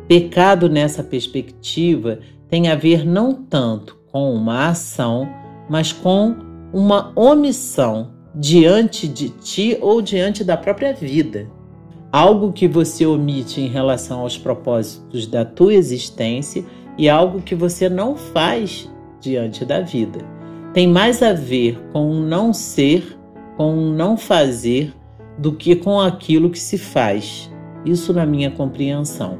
Pecado 0.07 0.69
nessa 0.69 1.03
perspectiva 1.03 2.19
tem 2.49 2.69
a 2.69 2.75
ver 2.75 3.07
não 3.07 3.33
tanto 3.33 3.97
com 4.11 4.35
uma 4.35 4.69
ação, 4.69 5.29
mas 5.69 5.93
com 5.93 6.35
uma 6.73 7.13
omissão 7.15 8.20
diante 8.35 9.09
de 9.09 9.31
ti 9.31 9.77
ou 9.81 10.01
diante 10.01 10.45
da 10.45 10.57
própria 10.57 10.93
vida. 10.93 11.49
Algo 12.13 12.53
que 12.53 12.67
você 12.67 13.07
omite 13.07 13.61
em 13.61 13.69
relação 13.69 14.21
aos 14.21 14.37
propósitos 14.37 15.27
da 15.27 15.45
tua 15.45 15.75
existência 15.75 16.65
e 16.99 17.09
algo 17.09 17.41
que 17.41 17.55
você 17.55 17.89
não 17.89 18.17
faz 18.17 18.91
diante 19.21 19.65
da 19.65 19.81
vida. 19.81 20.21
Tem 20.73 20.87
mais 20.87 21.23
a 21.23 21.33
ver 21.33 21.81
com 21.93 22.11
o 22.11 22.21
não 22.21 22.53
ser, 22.53 23.19
com 23.57 23.75
o 23.75 23.93
não 23.93 24.17
fazer, 24.17 24.95
do 25.39 25.53
que 25.53 25.75
com 25.75 26.01
aquilo 26.01 26.51
que 26.51 26.59
se 26.59 26.79
faz. 26.79 27.51
Isso 27.85 28.13
na 28.13 28.27
minha 28.27 28.51
compreensão. 28.51 29.39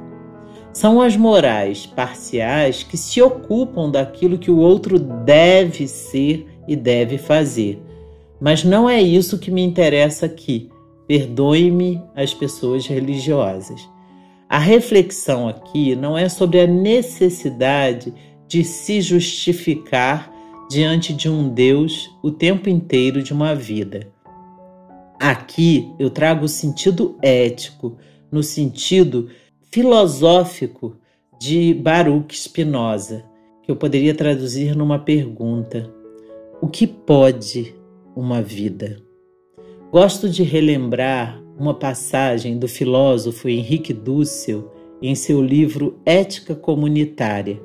São 0.73 1.01
as 1.01 1.17
morais 1.17 1.85
parciais 1.85 2.83
que 2.83 2.97
se 2.97 3.21
ocupam 3.21 3.91
daquilo 3.91 4.39
que 4.39 4.51
o 4.51 4.59
outro 4.59 4.99
deve 4.99 5.87
ser 5.87 6.47
e 6.67 6.77
deve 6.77 7.19
fazer. 7.19 7.83
Mas 8.41 8.65
não 8.65 8.89
é 8.89 9.01
isso 9.01 9.39
que 9.39 9.51
me 9.51 9.63
interessa 9.63 10.27
aqui. 10.27 10.71
Perdoe-me 11.07 12.01
as 12.15 12.33
pessoas 12.33 12.87
religiosas. 12.87 13.87
A 14.49 14.59
reflexão 14.59 15.49
aqui 15.49 15.95
não 15.95 16.17
é 16.17 16.29
sobre 16.29 16.61
a 16.61 16.67
necessidade 16.67 18.13
de 18.49 18.65
se 18.65 19.01
justificar 19.01 20.33
diante 20.71 21.13
de 21.13 21.29
um 21.29 21.49
Deus 21.49 22.11
o 22.23 22.31
tempo 22.31 22.69
inteiro 22.69 23.23
de 23.23 23.33
uma 23.33 23.55
vida. 23.55 24.09
Aqui 25.21 25.93
eu 25.99 26.09
trago 26.11 26.47
o 26.47 26.49
sentido 26.49 27.19
ético, 27.21 27.99
no 28.33 28.43
sentido 28.43 29.29
filosófico 29.71 30.97
de 31.39 31.75
Baruch 31.75 32.37
Spinoza, 32.37 33.25
que 33.63 33.71
eu 33.71 33.77
poderia 33.77 34.15
traduzir 34.15 34.75
numa 34.75 34.99
pergunta: 34.99 35.93
O 36.61 36.69
que 36.69 36.87
pode 36.87 37.75
uma 38.15 38.43
vida? 38.43 39.03
Gosto 39.93 40.29
de 40.29 40.43
relembrar 40.43 41.43
uma 41.59 41.75
passagem 41.75 42.59
do 42.59 42.69
filósofo 42.69 43.49
Henrique 43.49 43.93
Dussel 43.93 44.73
em 45.03 45.15
seu 45.15 45.43
livro 45.43 45.99
Ética 46.05 46.55
Comunitária, 46.55 47.61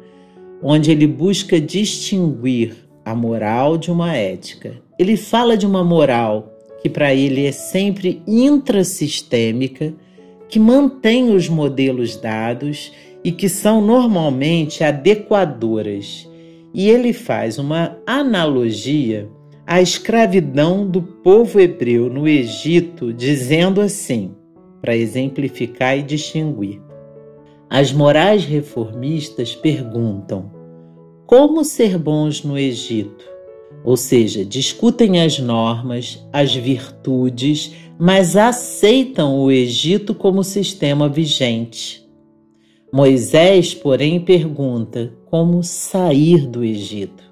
onde 0.62 0.92
ele 0.92 1.08
busca 1.08 1.60
distinguir 1.60 2.76
a 3.04 3.14
moral 3.14 3.78
de 3.78 3.92
uma 3.92 4.16
ética. 4.16 4.82
Ele 4.98 5.16
fala 5.16 5.56
de 5.56 5.66
uma 5.66 5.84
moral 5.84 6.52
que 6.82 6.90
para 6.90 7.14
ele 7.14 7.46
é 7.46 7.52
sempre 7.52 8.22
intrasistêmica, 8.28 9.94
que 10.48 10.60
mantém 10.60 11.34
os 11.34 11.50
modelos 11.50 12.16
dados 12.16 12.92
e 13.24 13.32
que 13.32 13.50
são 13.50 13.82
normalmente 13.82 14.84
adequadoras. 14.84 16.30
E 16.74 16.90
ele 16.90 17.12
faz 17.12 17.58
uma 17.58 17.98
analogia 18.06 19.28
à 19.66 19.82
escravidão 19.82 20.88
do 20.88 21.02
povo 21.02 21.60
hebreu 21.60 22.10
no 22.10 22.28
Egito, 22.28 23.12
dizendo 23.12 23.82
assim, 23.82 24.36
para 24.80 24.96
exemplificar 24.96 25.98
e 25.98 26.04
distinguir. 26.04 26.82
As 27.70 27.92
morais 27.92 28.46
reformistas 28.46 29.56
perguntam: 29.56 30.52
como 31.26 31.66
ser 31.66 31.98
bons 31.98 32.44
no 32.44 32.58
Egito? 32.58 33.26
Ou 33.84 33.98
seja, 33.98 34.46
discutem 34.46 35.22
as 35.22 35.40
normas, 35.40 36.24
as 36.32 36.56
virtudes, 36.56 37.72
mas 38.00 38.36
aceitam 38.36 39.40
o 39.40 39.52
Egito 39.52 40.14
como 40.14 40.44
sistema 40.44 41.10
vigente. 41.10 42.04
Moisés, 42.92 43.74
porém, 43.74 44.20
pergunta 44.20 45.14
como 45.26 45.64
sair 45.64 46.48
do 46.48 46.64
Egito. 46.64 47.24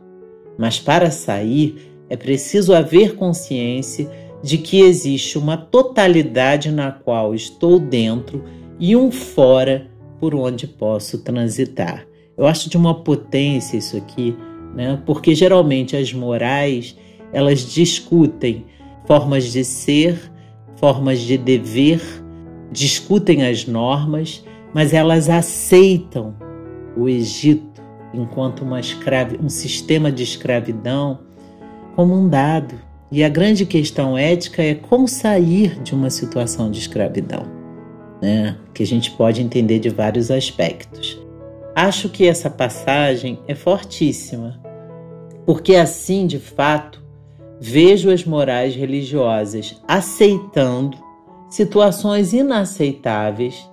Mas 0.58 0.80
para 0.80 1.10
sair 1.10 1.93
é 2.14 2.16
preciso 2.16 2.76
haver 2.76 3.16
consciência 3.16 4.08
de 4.44 4.60
que 4.60 4.82
existe 4.82 5.36
uma 5.36 5.58
totalidade 5.58 6.72
na 6.72 6.92
qual 6.92 7.34
estou 7.34 7.80
dentro 7.80 8.44
e 8.80 8.96
um 8.96 9.12
fora 9.12 9.88
por 10.20 10.36
onde 10.36 10.68
posso 10.68 11.24
transitar. 11.24 12.06
Eu 12.38 12.46
acho 12.46 12.70
de 12.70 12.78
uma 12.78 13.04
potência 13.04 13.78
isso 13.78 13.98
aqui, 13.98 14.38
né? 14.76 15.02
Porque 15.08 15.34
geralmente 15.34 15.98
as 15.98 16.14
morais, 16.14 16.96
elas 17.32 17.62
discutem 17.62 18.64
formas 19.08 19.52
de 19.52 19.64
ser, 19.64 20.32
formas 20.76 21.20
de 21.20 21.36
dever, 21.36 22.00
discutem 22.72 23.44
as 23.44 23.66
normas, 23.66 24.46
mas 24.72 24.94
elas 24.94 25.30
aceitam 25.30 26.36
o 26.96 27.10
Egito 27.10 27.82
enquanto 28.14 28.62
uma 28.62 28.82
um 29.42 29.50
sistema 29.50 30.12
de 30.12 30.22
escravidão 30.22 31.33
como 31.96 32.16
um 32.16 32.28
dado. 32.28 32.76
E 33.12 33.24
a 33.24 33.30
grande 33.30 33.66
questão 33.66 34.18
ética 34.18 34.64
é 34.64 34.74
como 34.74 35.08
sair 35.08 35.80
de 35.82 35.94
uma 35.94 36.10
situação 36.10 36.72
de 36.72 36.80
escravidão, 36.80 37.44
né? 38.22 38.58
que 38.74 38.82
a 38.82 38.86
gente 38.86 39.12
pode 39.12 39.42
entender 39.42 39.80
de 39.80 39.90
vários 39.90 40.32
aspectos. 40.32 41.22
Acho 41.76 42.10
que 42.10 42.28
essa 42.28 42.50
passagem 42.50 43.40
é 43.48 43.54
fortíssima, 43.54 44.60
porque 45.46 45.76
assim, 45.76 46.26
de 46.26 46.40
fato, 46.40 47.04
vejo 47.60 48.10
as 48.10 48.26
morais 48.26 48.76
religiosas 48.76 49.82
aceitando 49.88 50.98
situações 51.50 52.34
inaceitáveis 52.34 53.70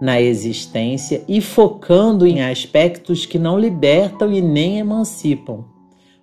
na 0.00 0.20
existência 0.20 1.22
e 1.28 1.42
focando 1.42 2.26
em 2.26 2.42
aspectos 2.42 3.26
que 3.26 3.38
não 3.38 3.58
libertam 3.58 4.32
e 4.32 4.40
nem 4.40 4.78
emancipam. 4.78 5.64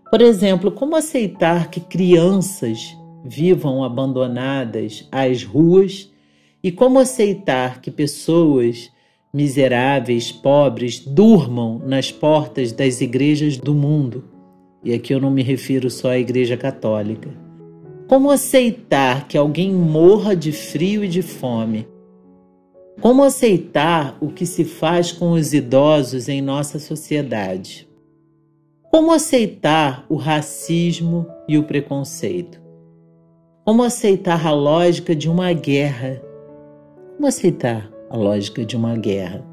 Por 0.09 0.21
exemplo, 0.21 0.71
como 0.71 0.95
aceitar 0.95 1.69
que 1.69 1.81
crianças 1.81 2.95
vivam 3.25 3.83
abandonadas 3.83 5.07
às 5.11 5.43
ruas 5.43 6.09
e 6.63 6.71
como 6.71 6.97
aceitar 6.97 7.81
que 7.81 7.91
pessoas 7.91 8.89
miseráveis, 9.33 10.31
pobres, 10.31 10.99
durmam 10.99 11.79
nas 11.85 12.11
portas 12.11 12.71
das 12.71 13.01
igrejas 13.01 13.57
do 13.57 13.75
mundo? 13.75 14.23
E 14.83 14.93
aqui 14.93 15.13
eu 15.13 15.19
não 15.19 15.29
me 15.29 15.43
refiro 15.43 15.89
só 15.89 16.11
à 16.11 16.17
Igreja 16.17 16.55
Católica. 16.55 17.29
Como 18.07 18.31
aceitar 18.31 19.27
que 19.27 19.37
alguém 19.37 19.73
morra 19.73 20.33
de 20.33 20.53
frio 20.53 21.03
e 21.03 21.09
de 21.09 21.21
fome? 21.21 21.85
Como 23.01 23.23
aceitar 23.23 24.17
o 24.21 24.29
que 24.29 24.45
se 24.45 24.63
faz 24.63 25.11
com 25.11 25.31
os 25.31 25.53
idosos 25.53 26.29
em 26.29 26.41
nossa 26.41 26.79
sociedade? 26.79 27.86
Como 28.89 29.11
aceitar 29.11 30.05
o 30.07 30.15
racismo 30.15 31.27
e 31.45 31.57
o 31.57 31.63
preconceito? 31.63 32.59
Como 33.65 33.83
aceitar 33.83 34.47
a 34.47 34.51
lógica 34.51 35.13
de 35.13 35.29
uma 35.29 35.51
guerra? 35.51 36.21
Como 37.15 37.27
aceitar 37.27 37.91
a 38.09 38.15
lógica 38.15 38.63
de 38.63 38.77
uma 38.77 38.95
guerra? 38.95 39.45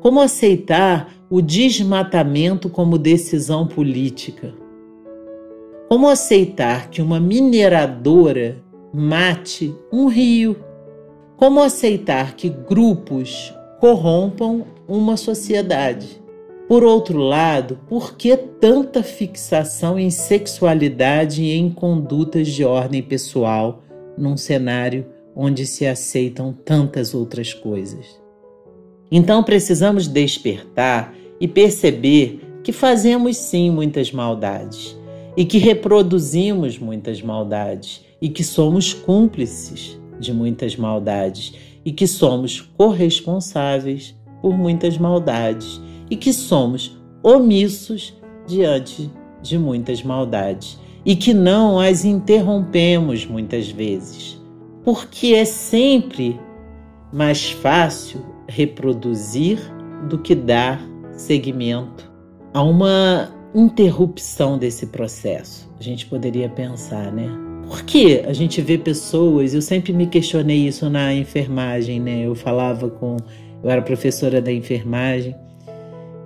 Como 0.00 0.20
aceitar 0.20 1.12
o 1.30 1.40
desmatamento 1.40 2.68
como 2.68 2.98
decisão 2.98 3.68
política? 3.68 4.52
Como 5.88 6.08
aceitar 6.08 6.90
que 6.90 7.00
uma 7.00 7.20
mineradora 7.20 8.60
mate 8.92 9.72
um 9.92 10.08
rio? 10.08 10.56
Como 11.36 11.62
aceitar 11.62 12.34
que 12.34 12.48
grupos 12.48 13.54
corrompam 13.78 14.66
uma 14.88 15.16
sociedade? 15.16 16.25
Por 16.68 16.82
outro 16.82 17.18
lado, 17.18 17.78
por 17.88 18.16
que 18.16 18.36
tanta 18.36 19.00
fixação 19.00 19.96
em 19.96 20.10
sexualidade 20.10 21.42
e 21.42 21.52
em 21.52 21.70
condutas 21.70 22.48
de 22.48 22.64
ordem 22.64 23.00
pessoal 23.00 23.84
num 24.18 24.36
cenário 24.36 25.06
onde 25.34 25.64
se 25.64 25.86
aceitam 25.86 26.52
tantas 26.52 27.14
outras 27.14 27.54
coisas? 27.54 28.20
Então 29.12 29.44
precisamos 29.44 30.08
despertar 30.08 31.14
e 31.40 31.46
perceber 31.46 32.40
que 32.64 32.72
fazemos 32.72 33.36
sim 33.36 33.70
muitas 33.70 34.10
maldades 34.10 34.98
e 35.36 35.44
que 35.44 35.58
reproduzimos 35.58 36.80
muitas 36.80 37.22
maldades 37.22 38.04
e 38.20 38.28
que 38.28 38.42
somos 38.42 38.92
cúmplices 38.92 39.96
de 40.18 40.32
muitas 40.32 40.74
maldades 40.74 41.54
e 41.84 41.92
que 41.92 42.08
somos 42.08 42.60
corresponsáveis 42.60 44.16
por 44.42 44.58
muitas 44.58 44.98
maldades 44.98 45.80
e 46.10 46.16
que 46.16 46.32
somos 46.32 46.96
omissos 47.22 48.14
diante 48.46 49.10
de 49.42 49.58
muitas 49.58 50.02
maldades 50.02 50.78
e 51.04 51.14
que 51.14 51.32
não 51.32 51.78
as 51.78 52.04
interrompemos 52.04 53.24
muitas 53.24 53.68
vezes, 53.70 54.40
porque 54.84 55.34
é 55.34 55.44
sempre 55.44 56.38
mais 57.12 57.50
fácil 57.50 58.20
reproduzir 58.48 59.58
do 60.08 60.18
que 60.18 60.34
dar 60.34 60.80
seguimento 61.12 62.10
a 62.52 62.62
uma 62.62 63.30
interrupção 63.54 64.58
desse 64.58 64.86
processo. 64.86 65.70
A 65.78 65.82
gente 65.82 66.06
poderia 66.06 66.48
pensar, 66.48 67.12
né? 67.12 67.28
Por 67.68 67.82
que 67.82 68.20
a 68.20 68.32
gente 68.32 68.60
vê 68.60 68.78
pessoas, 68.78 69.54
eu 69.54 69.62
sempre 69.62 69.92
me 69.92 70.06
questionei 70.06 70.66
isso 70.66 70.88
na 70.88 71.12
enfermagem, 71.14 72.00
né? 72.00 72.26
Eu 72.26 72.34
falava 72.34 72.88
com, 72.88 73.16
eu 73.62 73.70
era 73.70 73.82
professora 73.82 74.40
da 74.40 74.52
enfermagem 74.52 75.34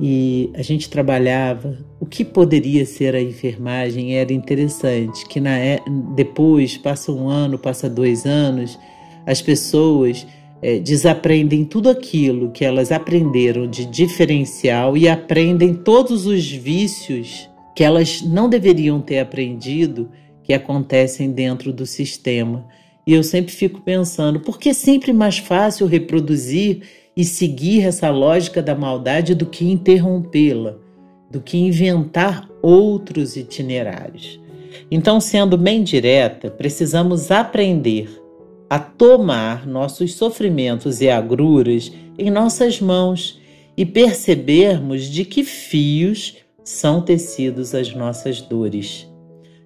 e 0.01 0.51
a 0.55 0.63
gente 0.63 0.89
trabalhava. 0.89 1.77
O 2.01 2.07
que 2.07 2.25
poderia 2.25 2.87
ser 2.87 3.15
a 3.15 3.21
enfermagem 3.21 4.17
era 4.17 4.33
interessante, 4.33 5.27
que 5.27 5.39
na 5.39 5.59
é, 5.59 5.81
depois 6.17 6.79
passa 6.79 7.13
um 7.13 7.29
ano, 7.29 7.59
passa 7.59 7.89
dois 7.89 8.25
anos, 8.25 8.79
as 9.27 9.43
pessoas 9.43 10.27
é, 10.63 10.79
desaprendem 10.79 11.65
tudo 11.65 11.91
aquilo 11.91 12.51
que 12.51 12.65
elas 12.65 12.91
aprenderam 12.91 13.69
de 13.69 13.85
diferencial 13.85 14.97
e 14.97 15.07
aprendem 15.07 15.75
todos 15.75 16.27
os 16.27 16.51
vícios 16.51 17.49
que 17.77 17.85
elas 17.85 18.23
não 18.23 18.49
deveriam 18.49 19.01
ter 19.01 19.19
aprendido 19.19 20.11
que 20.43 20.55
acontecem 20.55 21.31
dentro 21.31 21.73
do 21.73 21.85
sistema. 21.85 22.67
E 23.07 23.13
eu 23.13 23.23
sempre 23.23 23.53
fico 23.53 23.81
pensando, 23.81 24.41
por 24.41 24.59
que 24.59 24.71
é 24.71 24.75
sempre 24.75 25.13
mais 25.13 25.39
fácil 25.39 25.87
reproduzir 25.87 26.83
e 27.21 27.25
seguir 27.25 27.85
essa 27.85 28.09
lógica 28.09 28.63
da 28.63 28.75
maldade 28.75 29.35
do 29.35 29.45
que 29.45 29.71
interrompê-la, 29.71 30.79
do 31.31 31.39
que 31.39 31.59
inventar 31.59 32.49
outros 32.63 33.37
itinerários? 33.37 34.41
Então, 34.91 35.21
sendo 35.21 35.59
bem 35.59 35.83
direta, 35.83 36.51
precisamos 36.51 37.31
aprender 37.31 38.09
a 38.71 38.79
tomar 38.79 39.67
nossos 39.67 40.15
sofrimentos 40.15 41.03
e 41.03 41.11
agruras 41.11 41.93
em 42.19 42.31
nossas 42.31 42.81
mãos 42.81 43.39
e 43.77 43.85
percebermos 43.85 45.05
de 45.05 45.27
que 45.27 45.45
fios 45.45 46.39
são 46.65 47.03
tecidos 47.03 47.75
as 47.75 47.93
nossas 47.93 48.41
dores. 48.41 49.07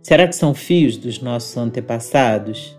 Será 0.02 0.26
que 0.26 0.34
são 0.34 0.54
fios 0.54 0.96
dos 0.96 1.20
nossos 1.20 1.56
antepassados? 1.56 2.76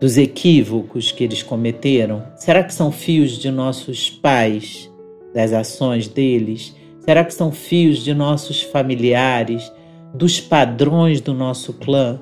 Dos 0.00 0.16
equívocos 0.16 1.12
que 1.12 1.22
eles 1.22 1.42
cometeram? 1.42 2.24
Será 2.34 2.64
que 2.64 2.72
são 2.72 2.90
fios 2.90 3.32
de 3.32 3.50
nossos 3.50 4.08
pais, 4.08 4.90
das 5.34 5.52
ações 5.52 6.08
deles? 6.08 6.74
Será 7.00 7.22
que 7.22 7.34
são 7.34 7.52
fios 7.52 7.98
de 8.02 8.14
nossos 8.14 8.62
familiares, 8.62 9.70
dos 10.14 10.40
padrões 10.40 11.20
do 11.20 11.34
nosso 11.34 11.74
clã? 11.74 12.18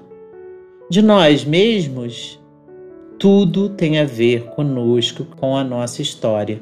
De 0.90 1.00
nós 1.00 1.44
mesmos? 1.44 2.40
Tudo 3.16 3.68
tem 3.68 4.00
a 4.00 4.04
ver 4.04 4.46
conosco, 4.46 5.24
com 5.24 5.56
a 5.56 5.62
nossa 5.62 6.02
história. 6.02 6.60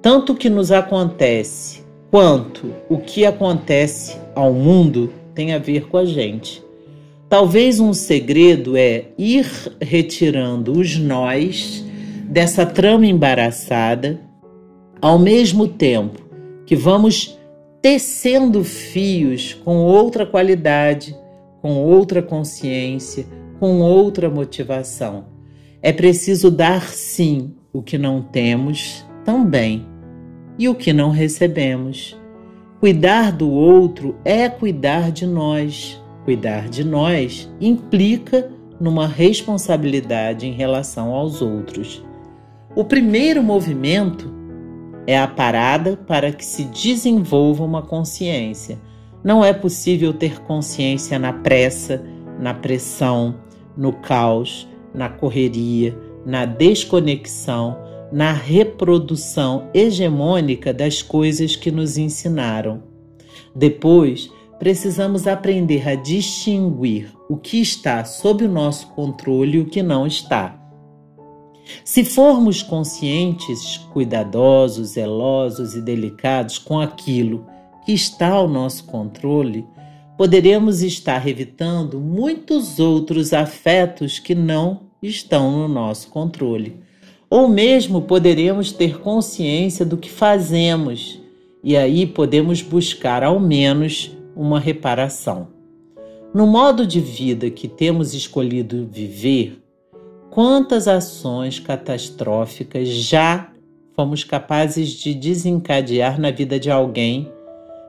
Tanto 0.00 0.34
o 0.34 0.36
que 0.36 0.48
nos 0.48 0.70
acontece 0.70 1.82
quanto 2.12 2.72
o 2.88 2.98
que 2.98 3.26
acontece 3.26 4.16
ao 4.36 4.52
mundo 4.52 5.12
tem 5.34 5.52
a 5.52 5.58
ver 5.58 5.88
com 5.88 5.96
a 5.96 6.04
gente. 6.04 6.63
Talvez 7.34 7.80
um 7.80 7.92
segredo 7.92 8.76
é 8.76 9.06
ir 9.18 9.44
retirando 9.82 10.70
os 10.70 10.96
nós 10.96 11.84
dessa 12.28 12.64
trama 12.64 13.06
embaraçada, 13.06 14.20
ao 15.02 15.18
mesmo 15.18 15.66
tempo 15.66 16.22
que 16.64 16.76
vamos 16.76 17.36
tecendo 17.82 18.62
fios 18.62 19.52
com 19.52 19.78
outra 19.78 20.24
qualidade, 20.24 21.12
com 21.60 21.72
outra 21.72 22.22
consciência, 22.22 23.26
com 23.58 23.80
outra 23.80 24.30
motivação. 24.30 25.24
É 25.82 25.92
preciso 25.92 26.52
dar 26.52 26.82
sim 26.90 27.52
o 27.72 27.82
que 27.82 27.98
não 27.98 28.22
temos 28.22 29.04
também 29.24 29.84
e 30.56 30.68
o 30.68 30.74
que 30.76 30.92
não 30.92 31.10
recebemos. 31.10 32.16
Cuidar 32.78 33.32
do 33.32 33.50
outro 33.50 34.14
é 34.24 34.48
cuidar 34.48 35.10
de 35.10 35.26
nós. 35.26 36.00
Cuidar 36.24 36.68
de 36.68 36.84
nós 36.84 37.50
implica 37.60 38.50
numa 38.80 39.06
responsabilidade 39.06 40.46
em 40.46 40.52
relação 40.52 41.12
aos 41.12 41.42
outros. 41.42 42.04
O 42.74 42.84
primeiro 42.84 43.42
movimento 43.42 44.32
é 45.06 45.18
a 45.18 45.28
parada 45.28 45.96
para 45.96 46.32
que 46.32 46.44
se 46.44 46.64
desenvolva 46.64 47.62
uma 47.62 47.82
consciência. 47.82 48.80
Não 49.22 49.44
é 49.44 49.52
possível 49.52 50.12
ter 50.12 50.40
consciência 50.40 51.18
na 51.18 51.32
pressa, 51.32 52.02
na 52.38 52.52
pressão, 52.54 53.36
no 53.76 53.92
caos 53.92 54.66
na 54.94 55.08
correria, 55.08 55.98
na 56.24 56.46
desconexão, 56.46 57.76
na 58.12 58.32
reprodução 58.32 59.68
hegemônica 59.74 60.72
das 60.72 61.02
coisas 61.02 61.56
que 61.56 61.72
nos 61.72 61.98
ensinaram. 61.98 62.84
Depois, 63.54 64.30
precisamos 64.58 65.26
aprender 65.26 65.88
a 65.88 65.94
distinguir 65.94 67.12
o 67.28 67.36
que 67.36 67.60
está 67.60 68.04
sob 68.04 68.44
o 68.44 68.48
nosso 68.48 68.88
controle 68.88 69.58
e 69.58 69.60
o 69.60 69.66
que 69.66 69.82
não 69.82 70.06
está. 70.06 70.60
Se 71.84 72.04
formos 72.04 72.62
conscientes, 72.62 73.78
cuidadosos, 73.92 74.90
zelosos 74.90 75.74
e 75.74 75.80
delicados 75.80 76.58
com 76.58 76.78
aquilo 76.78 77.46
que 77.84 77.92
está 77.92 78.28
ao 78.28 78.48
nosso 78.48 78.84
controle, 78.84 79.66
poderemos 80.16 80.82
estar 80.82 81.26
evitando 81.26 81.98
muitos 81.98 82.78
outros 82.78 83.32
afetos 83.32 84.18
que 84.18 84.34
não 84.34 84.82
estão 85.02 85.50
no 85.50 85.68
nosso 85.68 86.08
controle. 86.08 86.80
Ou 87.28 87.48
mesmo 87.48 88.02
poderemos 88.02 88.70
ter 88.70 89.00
consciência 89.00 89.84
do 89.84 89.96
que 89.96 90.10
fazemos 90.10 91.20
e 91.62 91.76
aí 91.76 92.06
podemos 92.06 92.60
buscar 92.60 93.22
ao 93.22 93.40
menos 93.40 94.14
uma 94.36 94.58
reparação. 94.60 95.48
No 96.32 96.46
modo 96.46 96.86
de 96.86 97.00
vida 97.00 97.50
que 97.50 97.68
temos 97.68 98.14
escolhido 98.14 98.88
viver, 98.90 99.62
quantas 100.30 100.88
ações 100.88 101.58
catastróficas 101.58 102.88
já 102.88 103.52
fomos 103.94 104.24
capazes 104.24 104.90
de 104.90 105.14
desencadear 105.14 106.20
na 106.20 106.30
vida 106.30 106.58
de 106.58 106.70
alguém 106.70 107.30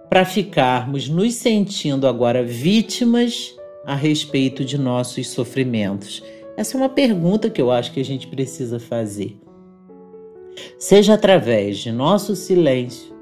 para 0.09 0.23
ficarmos 0.23 1.09
nos 1.09 1.33
sentindo 1.33 2.07
agora 2.07 2.43
vítimas 2.43 3.55
a 3.85 3.95
respeito 3.95 4.63
de 4.63 4.77
nossos 4.77 5.29
sofrimentos 5.29 6.21
essa 6.57 6.77
é 6.77 6.79
uma 6.79 6.89
pergunta 6.89 7.49
que 7.49 7.61
eu 7.61 7.69
acho 7.69 7.91
que 7.91 7.99
a 7.99 8.05
gente 8.05 8.27
precisa 8.27 8.79
fazer. 8.79 9.37
Seja 10.79 11.15
através 11.15 11.79
de 11.79 11.91
nosso 11.91 12.33
silêncio, 12.33 13.13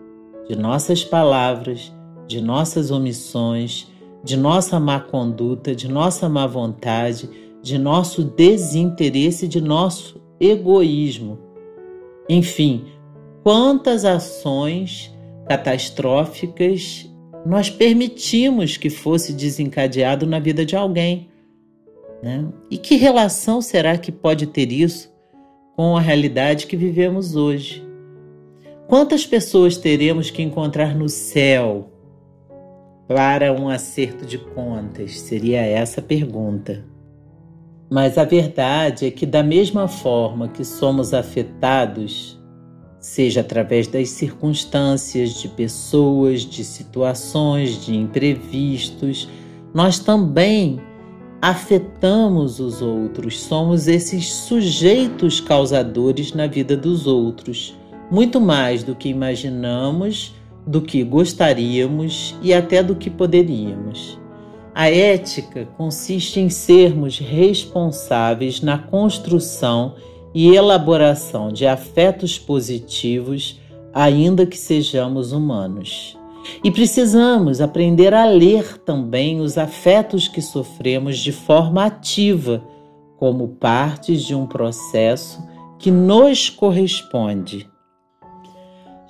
de 0.47 0.55
nossas 0.55 1.03
palavras, 1.03 1.91
de 2.27 2.41
nossas 2.41 2.91
omissões, 2.91 3.87
de 4.23 4.37
nossa 4.37 4.79
má 4.79 4.99
conduta, 4.99 5.75
de 5.75 5.87
nossa 5.87 6.29
má 6.29 6.47
vontade, 6.47 7.29
de 7.61 7.77
nosso 7.77 8.23
desinteresse, 8.23 9.47
de 9.47 9.61
nosso 9.61 10.21
egoísmo. 10.39 11.39
Enfim, 12.29 12.85
quantas 13.43 14.05
ações 14.05 15.13
catastróficas 15.47 17.09
nós 17.45 17.69
permitimos 17.69 18.77
que 18.77 18.89
fosse 18.89 19.33
desencadeado 19.33 20.25
na 20.25 20.39
vida 20.39 20.65
de 20.65 20.75
alguém. 20.75 21.29
Né? 22.21 22.45
E 22.71 22.77
que 22.77 22.95
relação 22.95 23.61
será 23.61 23.97
que 23.97 24.11
pode 24.11 24.47
ter 24.47 24.71
isso 24.71 25.11
com 25.75 25.97
a 25.97 26.01
realidade 26.01 26.67
que 26.67 26.77
vivemos 26.77 27.35
hoje? 27.35 27.85
Quantas 28.87 29.25
pessoas 29.25 29.77
teremos 29.77 30.29
que 30.29 30.41
encontrar 30.41 30.95
no 30.95 31.09
céu 31.09 31.89
para 33.07 33.53
um 33.53 33.69
acerto 33.69 34.25
de 34.25 34.37
contas? 34.37 35.19
Seria 35.19 35.61
essa 35.61 35.99
a 35.99 36.03
pergunta. 36.03 36.85
Mas 37.89 38.17
a 38.17 38.23
verdade 38.23 39.05
é 39.05 39.11
que, 39.11 39.25
da 39.25 39.43
mesma 39.43 39.87
forma 39.87 40.47
que 40.47 40.63
somos 40.63 41.13
afetados, 41.13 42.41
seja 42.99 43.41
através 43.41 43.87
das 43.87 44.09
circunstâncias, 44.09 45.41
de 45.41 45.47
pessoas, 45.49 46.41
de 46.41 46.63
situações, 46.63 47.85
de 47.85 47.95
imprevistos, 47.95 49.29
nós 49.73 49.99
também 49.99 50.79
afetamos 51.41 52.61
os 52.61 52.81
outros, 52.81 53.41
somos 53.41 53.87
esses 53.89 54.33
sujeitos 54.33 55.41
causadores 55.41 56.31
na 56.31 56.47
vida 56.47 56.77
dos 56.77 57.05
outros, 57.05 57.77
muito 58.09 58.39
mais 58.39 58.81
do 58.81 58.95
que 58.95 59.09
imaginamos 59.09 60.33
do 60.65 60.81
que 60.81 61.03
gostaríamos 61.03 62.35
e 62.41 62.53
até 62.53 62.81
do 62.81 62.95
que 62.95 63.09
poderíamos. 63.09 64.19
A 64.73 64.89
ética 64.89 65.67
consiste 65.77 66.39
em 66.39 66.49
sermos 66.49 67.19
responsáveis 67.19 68.61
na 68.61 68.77
construção 68.77 69.95
e 70.33 70.55
elaboração 70.55 71.51
de 71.51 71.67
afetos 71.67 72.39
positivos, 72.39 73.61
ainda 73.93 74.47
que 74.47 74.57
sejamos 74.57 75.31
humanos. 75.31 76.17
E 76.63 76.71
precisamos 76.71 77.61
aprender 77.61 78.13
a 78.13 78.25
ler 78.25 78.79
também 78.79 79.39
os 79.39 79.57
afetos 79.57 80.27
que 80.27 80.41
sofremos 80.41 81.19
de 81.19 81.31
forma 81.31 81.85
ativa, 81.85 82.63
como 83.17 83.49
partes 83.49 84.23
de 84.23 84.33
um 84.33 84.47
processo 84.47 85.41
que 85.77 85.91
nos 85.91 86.49
corresponde. 86.49 87.69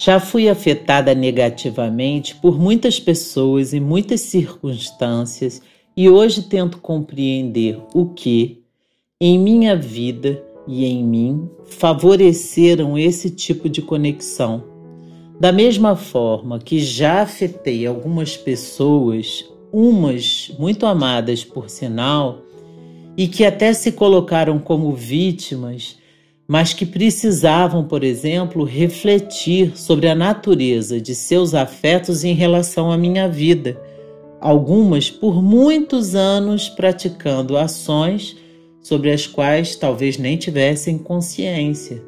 Já 0.05 0.19
fui 0.19 0.49
afetada 0.49 1.15
negativamente 1.15 2.35
por 2.35 2.59
muitas 2.59 2.99
pessoas 2.99 3.71
e 3.71 3.79
muitas 3.79 4.19
circunstâncias 4.19 5.61
e 5.95 6.09
hoje 6.09 6.43
tento 6.43 6.79
compreender 6.79 7.79
o 7.93 8.07
que, 8.07 8.65
em 9.21 9.39
minha 9.39 9.77
vida 9.77 10.43
e 10.67 10.83
em 10.83 11.01
mim, 11.01 11.49
favoreceram 11.63 12.97
esse 12.97 13.29
tipo 13.29 13.69
de 13.69 13.81
conexão. 13.81 14.65
Da 15.39 15.53
mesma 15.53 15.95
forma 15.95 16.59
que 16.59 16.79
já 16.79 17.21
afetei 17.21 17.87
algumas 17.87 18.35
pessoas, 18.35 19.49
umas 19.71 20.51
muito 20.59 20.85
amadas 20.85 21.45
por 21.45 21.69
sinal, 21.69 22.41
e 23.15 23.25
que 23.25 23.45
até 23.45 23.71
se 23.71 23.93
colocaram 23.93 24.59
como 24.59 24.91
vítimas 24.91 25.97
mas 26.47 26.73
que 26.73 26.85
precisavam, 26.85 27.85
por 27.85 28.03
exemplo, 28.03 28.63
refletir 28.63 29.77
sobre 29.77 30.07
a 30.07 30.15
natureza 30.15 30.99
de 30.99 31.15
seus 31.15 31.53
afetos 31.53 32.23
em 32.23 32.33
relação 32.33 32.91
à 32.91 32.97
minha 32.97 33.27
vida, 33.29 33.79
algumas 34.41 35.09
por 35.09 35.41
muitos 35.41 36.15
anos 36.15 36.67
praticando 36.67 37.57
ações 37.57 38.35
sobre 38.81 39.11
as 39.11 39.25
quais 39.25 39.75
talvez 39.75 40.17
nem 40.17 40.35
tivessem 40.35 40.97
consciência. 40.97 42.03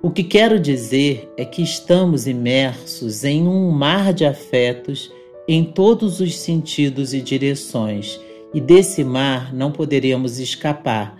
O 0.00 0.10
que 0.10 0.22
quero 0.22 0.58
dizer 0.58 1.30
é 1.36 1.44
que 1.44 1.60
estamos 1.60 2.26
imersos 2.26 3.24
em 3.24 3.46
um 3.46 3.70
mar 3.70 4.14
de 4.14 4.24
afetos 4.24 5.12
em 5.48 5.64
todos 5.64 6.20
os 6.20 6.38
sentidos 6.38 7.12
e 7.12 7.20
direções, 7.20 8.20
e 8.54 8.60
desse 8.60 9.02
mar 9.02 9.52
não 9.52 9.72
poderemos 9.72 10.38
escapar 10.38 11.19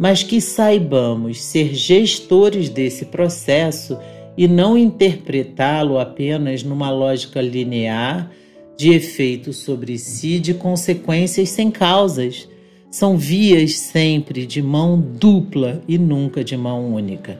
mas 0.00 0.22
que 0.22 0.40
saibamos 0.40 1.42
ser 1.42 1.74
gestores 1.74 2.70
desse 2.70 3.04
processo 3.04 3.98
e 4.34 4.48
não 4.48 4.78
interpretá-lo 4.78 5.98
apenas 5.98 6.62
numa 6.62 6.90
lógica 6.90 7.38
linear 7.42 8.30
de 8.78 8.94
efeito 8.94 9.52
sobre 9.52 9.98
si 9.98 10.40
de 10.40 10.54
consequências 10.54 11.50
sem 11.50 11.70
causas. 11.70 12.48
São 12.90 13.18
vias 13.18 13.76
sempre 13.76 14.46
de 14.46 14.62
mão 14.62 14.98
dupla 14.98 15.82
e 15.86 15.98
nunca 15.98 16.42
de 16.42 16.56
mão 16.56 16.94
única. 16.94 17.38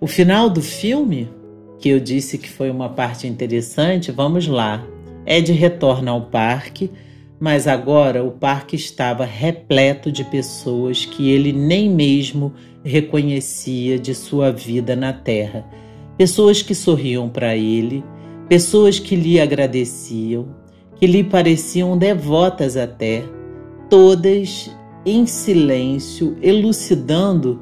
O 0.00 0.06
final 0.06 0.48
do 0.48 0.62
filme, 0.62 1.28
que 1.78 1.90
eu 1.90 2.00
disse 2.00 2.38
que 2.38 2.48
foi 2.48 2.70
uma 2.70 2.88
parte 2.88 3.26
interessante, 3.26 4.10
vamos 4.10 4.46
lá. 4.46 4.82
Ed 5.26 5.52
retorna 5.52 6.10
ao 6.10 6.22
parque 6.22 6.90
mas 7.42 7.66
agora 7.66 8.22
o 8.22 8.30
parque 8.30 8.76
estava 8.76 9.24
repleto 9.24 10.12
de 10.12 10.22
pessoas 10.22 11.04
que 11.04 11.28
ele 11.28 11.52
nem 11.52 11.90
mesmo 11.90 12.52
reconhecia 12.84 13.98
de 13.98 14.14
sua 14.14 14.52
vida 14.52 14.94
na 14.94 15.12
terra. 15.12 15.66
Pessoas 16.16 16.62
que 16.62 16.72
sorriam 16.72 17.28
para 17.28 17.56
ele, 17.56 18.04
pessoas 18.48 19.00
que 19.00 19.16
lhe 19.16 19.40
agradeciam, 19.40 20.54
que 20.94 21.04
lhe 21.04 21.24
pareciam 21.24 21.98
devotas 21.98 22.76
até, 22.76 23.24
todas 23.90 24.70
em 25.04 25.26
silêncio, 25.26 26.36
elucidando 26.40 27.60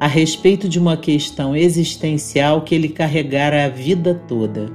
a 0.00 0.08
respeito 0.08 0.68
de 0.68 0.76
uma 0.76 0.96
questão 0.96 1.54
existencial 1.54 2.62
que 2.62 2.74
ele 2.74 2.88
carregara 2.88 3.64
a 3.64 3.68
vida 3.68 4.12
toda. 4.26 4.66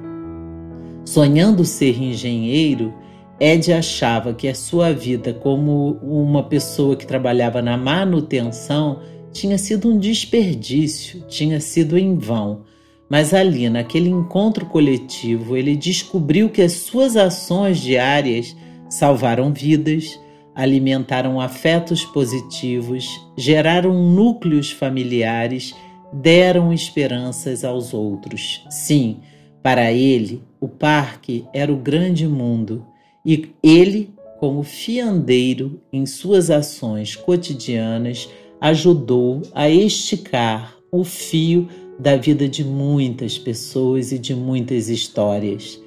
Sonhando 1.04 1.66
ser 1.66 2.02
engenheiro, 2.02 2.94
Ed 3.40 3.74
achava 3.74 4.34
que 4.34 4.48
a 4.48 4.56
sua 4.56 4.94
vida 4.94 5.34
como 5.34 6.00
uma 6.02 6.44
pessoa 6.44 6.96
que 6.96 7.06
trabalhava 7.06 7.62
na 7.62 7.76
manutenção 7.76 9.02
tinha 9.34 9.58
sido 9.58 9.92
um 9.92 10.00
desperdício, 10.00 11.22
tinha 11.28 11.60
sido 11.60 11.98
em 11.98 12.16
vão. 12.18 12.62
Mas 13.10 13.34
ali, 13.34 13.70
naquele 13.70 14.10
encontro 14.10 14.66
coletivo, 14.66 15.58
ele 15.58 15.76
descobriu 15.76 16.50
que 16.50 16.62
as 16.62 16.72
suas 16.72 17.18
ações 17.18 17.80
diárias 17.80 18.56
salvaram 18.90 19.52
vidas, 19.52 20.18
alimentaram 20.56 21.42
afetos 21.42 22.06
positivos, 22.06 23.06
geraram 23.38 23.94
núcleos 23.94 24.72
familiares, 24.72 25.76
deram 26.14 26.72
esperanças 26.72 27.66
aos 27.66 27.94
outros. 27.94 28.66
Sim, 28.70 29.20
para 29.62 29.92
ele, 29.92 30.42
o 30.62 30.70
parque 30.70 31.46
era 31.54 31.72
o 31.72 31.78
grande 31.78 32.26
mundo 32.26 32.86
e 33.26 33.50
ele, 33.64 34.14
como 34.40 34.64
fiandeiro 34.64 35.82
em 35.92 36.06
suas 36.06 36.52
ações 36.52 37.16
cotidianas, 37.16 38.30
ajudou 38.62 39.42
a 39.54 39.70
esticar 39.70 40.76
o 40.92 41.04
fio 41.04 41.68
da 42.00 42.16
vida 42.16 42.48
de 42.48 42.64
muitas 42.64 43.38
pessoas 43.38 44.12
e 44.12 44.20
de 44.20 44.36
muitas 44.36 44.90
histórias. 44.90 45.82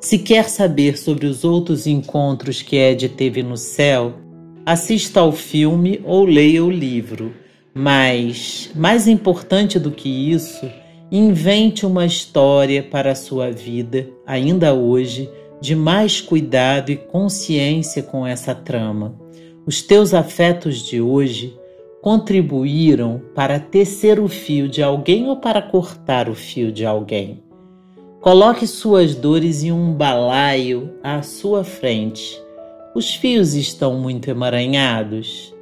Se 0.00 0.18
quer 0.18 0.48
saber 0.48 0.98
sobre 0.98 1.26
os 1.26 1.44
outros 1.44 1.86
encontros 1.86 2.60
que 2.60 2.76
Ed 2.76 3.08
teve 3.10 3.42
no 3.42 3.56
céu, 3.56 4.14
assista 4.66 5.20
ao 5.20 5.32
filme 5.32 6.00
ou 6.04 6.24
leia 6.24 6.64
o 6.64 6.70
livro. 6.70 7.32
Mas, 7.74 8.70
mais 8.74 9.06
importante 9.06 9.78
do 9.78 9.90
que 9.90 10.08
isso, 10.08 10.68
invente 11.10 11.86
uma 11.86 12.04
história 12.04 12.82
para 12.82 13.12
a 13.12 13.14
sua 13.14 13.50
vida, 13.50 14.08
ainda 14.26 14.74
hoje 14.74 15.30
de 15.62 15.76
mais 15.76 16.20
cuidado 16.20 16.90
e 16.90 16.96
consciência 16.96 18.02
com 18.02 18.26
essa 18.26 18.52
trama. 18.52 19.14
Os 19.64 19.80
teus 19.80 20.12
afetos 20.12 20.84
de 20.84 21.00
hoje 21.00 21.56
contribuíram 22.02 23.22
para 23.32 23.60
tecer 23.60 24.18
o 24.18 24.26
fio 24.26 24.68
de 24.68 24.82
alguém 24.82 25.28
ou 25.28 25.36
para 25.36 25.62
cortar 25.62 26.28
o 26.28 26.34
fio 26.34 26.72
de 26.72 26.84
alguém. 26.84 27.44
Coloque 28.20 28.66
suas 28.66 29.14
dores 29.14 29.62
em 29.62 29.70
um 29.70 29.94
balaio 29.94 30.94
à 31.00 31.22
sua 31.22 31.62
frente. 31.62 32.42
Os 32.92 33.14
fios 33.14 33.54
estão 33.54 33.96
muito 34.00 34.28
emaranhados. 34.28 35.54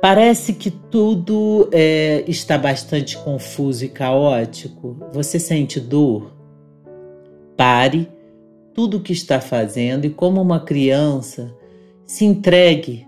Parece 0.00 0.52
que 0.52 0.70
tudo 0.70 1.68
é, 1.72 2.22
está 2.28 2.56
bastante 2.56 3.18
confuso 3.18 3.84
e 3.84 3.88
caótico. 3.88 4.96
Você 5.12 5.40
sente 5.40 5.80
dor? 5.80 6.32
Pare 7.56 8.13
tudo 8.74 8.96
o 8.96 9.00
que 9.00 9.12
está 9.12 9.40
fazendo 9.40 10.04
e 10.04 10.10
como 10.10 10.42
uma 10.42 10.58
criança 10.58 11.54
se 12.04 12.24
entregue 12.24 13.06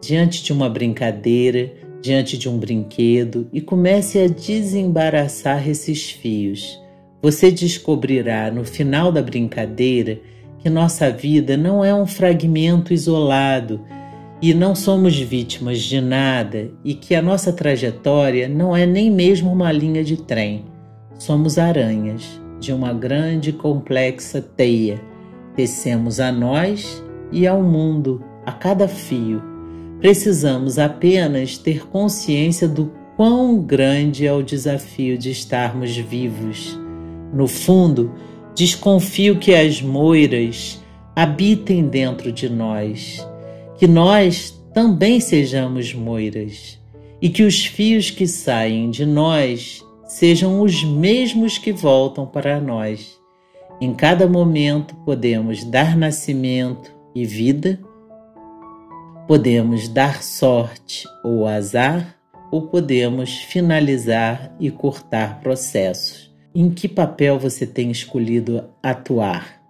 diante 0.00 0.44
de 0.44 0.52
uma 0.52 0.70
brincadeira, 0.70 1.72
diante 2.00 2.38
de 2.38 2.48
um 2.48 2.56
brinquedo 2.56 3.48
e 3.52 3.60
comece 3.60 4.20
a 4.20 4.28
desembaraçar 4.28 5.68
esses 5.68 6.10
fios. 6.10 6.80
Você 7.20 7.50
descobrirá 7.50 8.48
no 8.50 8.64
final 8.64 9.10
da 9.10 9.20
brincadeira 9.20 10.20
que 10.60 10.70
nossa 10.70 11.10
vida 11.10 11.56
não 11.56 11.84
é 11.84 11.92
um 11.92 12.06
fragmento 12.06 12.94
isolado 12.94 13.84
e 14.40 14.54
não 14.54 14.72
somos 14.76 15.18
vítimas 15.18 15.80
de 15.80 16.00
nada 16.00 16.70
e 16.84 16.94
que 16.94 17.16
a 17.16 17.20
nossa 17.20 17.52
trajetória 17.52 18.48
não 18.48 18.76
é 18.76 18.86
nem 18.86 19.10
mesmo 19.10 19.52
uma 19.52 19.72
linha 19.72 20.04
de 20.04 20.16
trem. 20.16 20.64
Somos 21.18 21.58
aranhas 21.58 22.40
de 22.58 22.72
uma 22.72 22.92
grande 22.92 23.50
e 23.50 23.52
complexa 23.52 24.40
teia. 24.40 25.00
Tecemos 25.54 26.20
a 26.20 26.30
nós 26.32 27.02
e 27.32 27.46
ao 27.46 27.62
mundo 27.62 28.22
a 28.44 28.52
cada 28.52 28.88
fio. 28.88 29.42
Precisamos 30.00 30.78
apenas 30.78 31.58
ter 31.58 31.86
consciência 31.88 32.68
do 32.68 32.92
quão 33.16 33.60
grande 33.60 34.26
é 34.26 34.32
o 34.32 34.42
desafio 34.42 35.18
de 35.18 35.30
estarmos 35.30 35.96
vivos. 35.96 36.78
No 37.32 37.48
fundo, 37.48 38.12
desconfio 38.54 39.38
que 39.38 39.54
as 39.54 39.82
moiras 39.82 40.82
habitem 41.16 41.88
dentro 41.88 42.30
de 42.30 42.48
nós, 42.48 43.26
que 43.76 43.88
nós 43.88 44.62
também 44.72 45.18
sejamos 45.18 45.92
moiras 45.92 46.78
e 47.20 47.28
que 47.28 47.42
os 47.42 47.66
fios 47.66 48.10
que 48.10 48.26
saem 48.26 48.90
de 48.90 49.04
nós 49.04 49.84
sejam 50.08 50.60
os 50.62 50.82
mesmos 50.82 51.58
que 51.58 51.70
voltam 51.70 52.26
para 52.26 52.58
nós. 52.58 53.16
Em 53.80 53.94
cada 53.94 54.26
momento 54.26 54.96
podemos 55.04 55.62
dar 55.62 55.96
nascimento 55.96 56.90
e 57.14 57.24
vida, 57.24 57.78
podemos 59.28 59.86
dar 59.86 60.22
sorte 60.22 61.06
ou 61.22 61.46
azar, 61.46 62.16
ou 62.50 62.62
podemos 62.62 63.38
finalizar 63.42 64.56
e 64.58 64.70
cortar 64.70 65.40
processos. 65.40 66.34
Em 66.54 66.70
que 66.70 66.88
papel 66.88 67.38
você 67.38 67.66
tem 67.66 67.90
escolhido 67.90 68.64
atuar? 68.82 69.60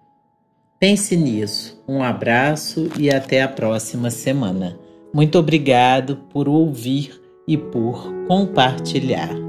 Pense 0.79 1.17
nisso. 1.17 1.83
Um 1.85 2.01
abraço 2.01 2.89
e 2.97 3.11
até 3.11 3.41
a 3.41 3.49
próxima 3.49 4.09
semana. 4.09 4.79
Muito 5.13 5.37
obrigado 5.37 6.15
por 6.31 6.47
ouvir 6.47 7.19
e 7.45 7.57
por 7.57 8.09
compartilhar. 8.27 9.48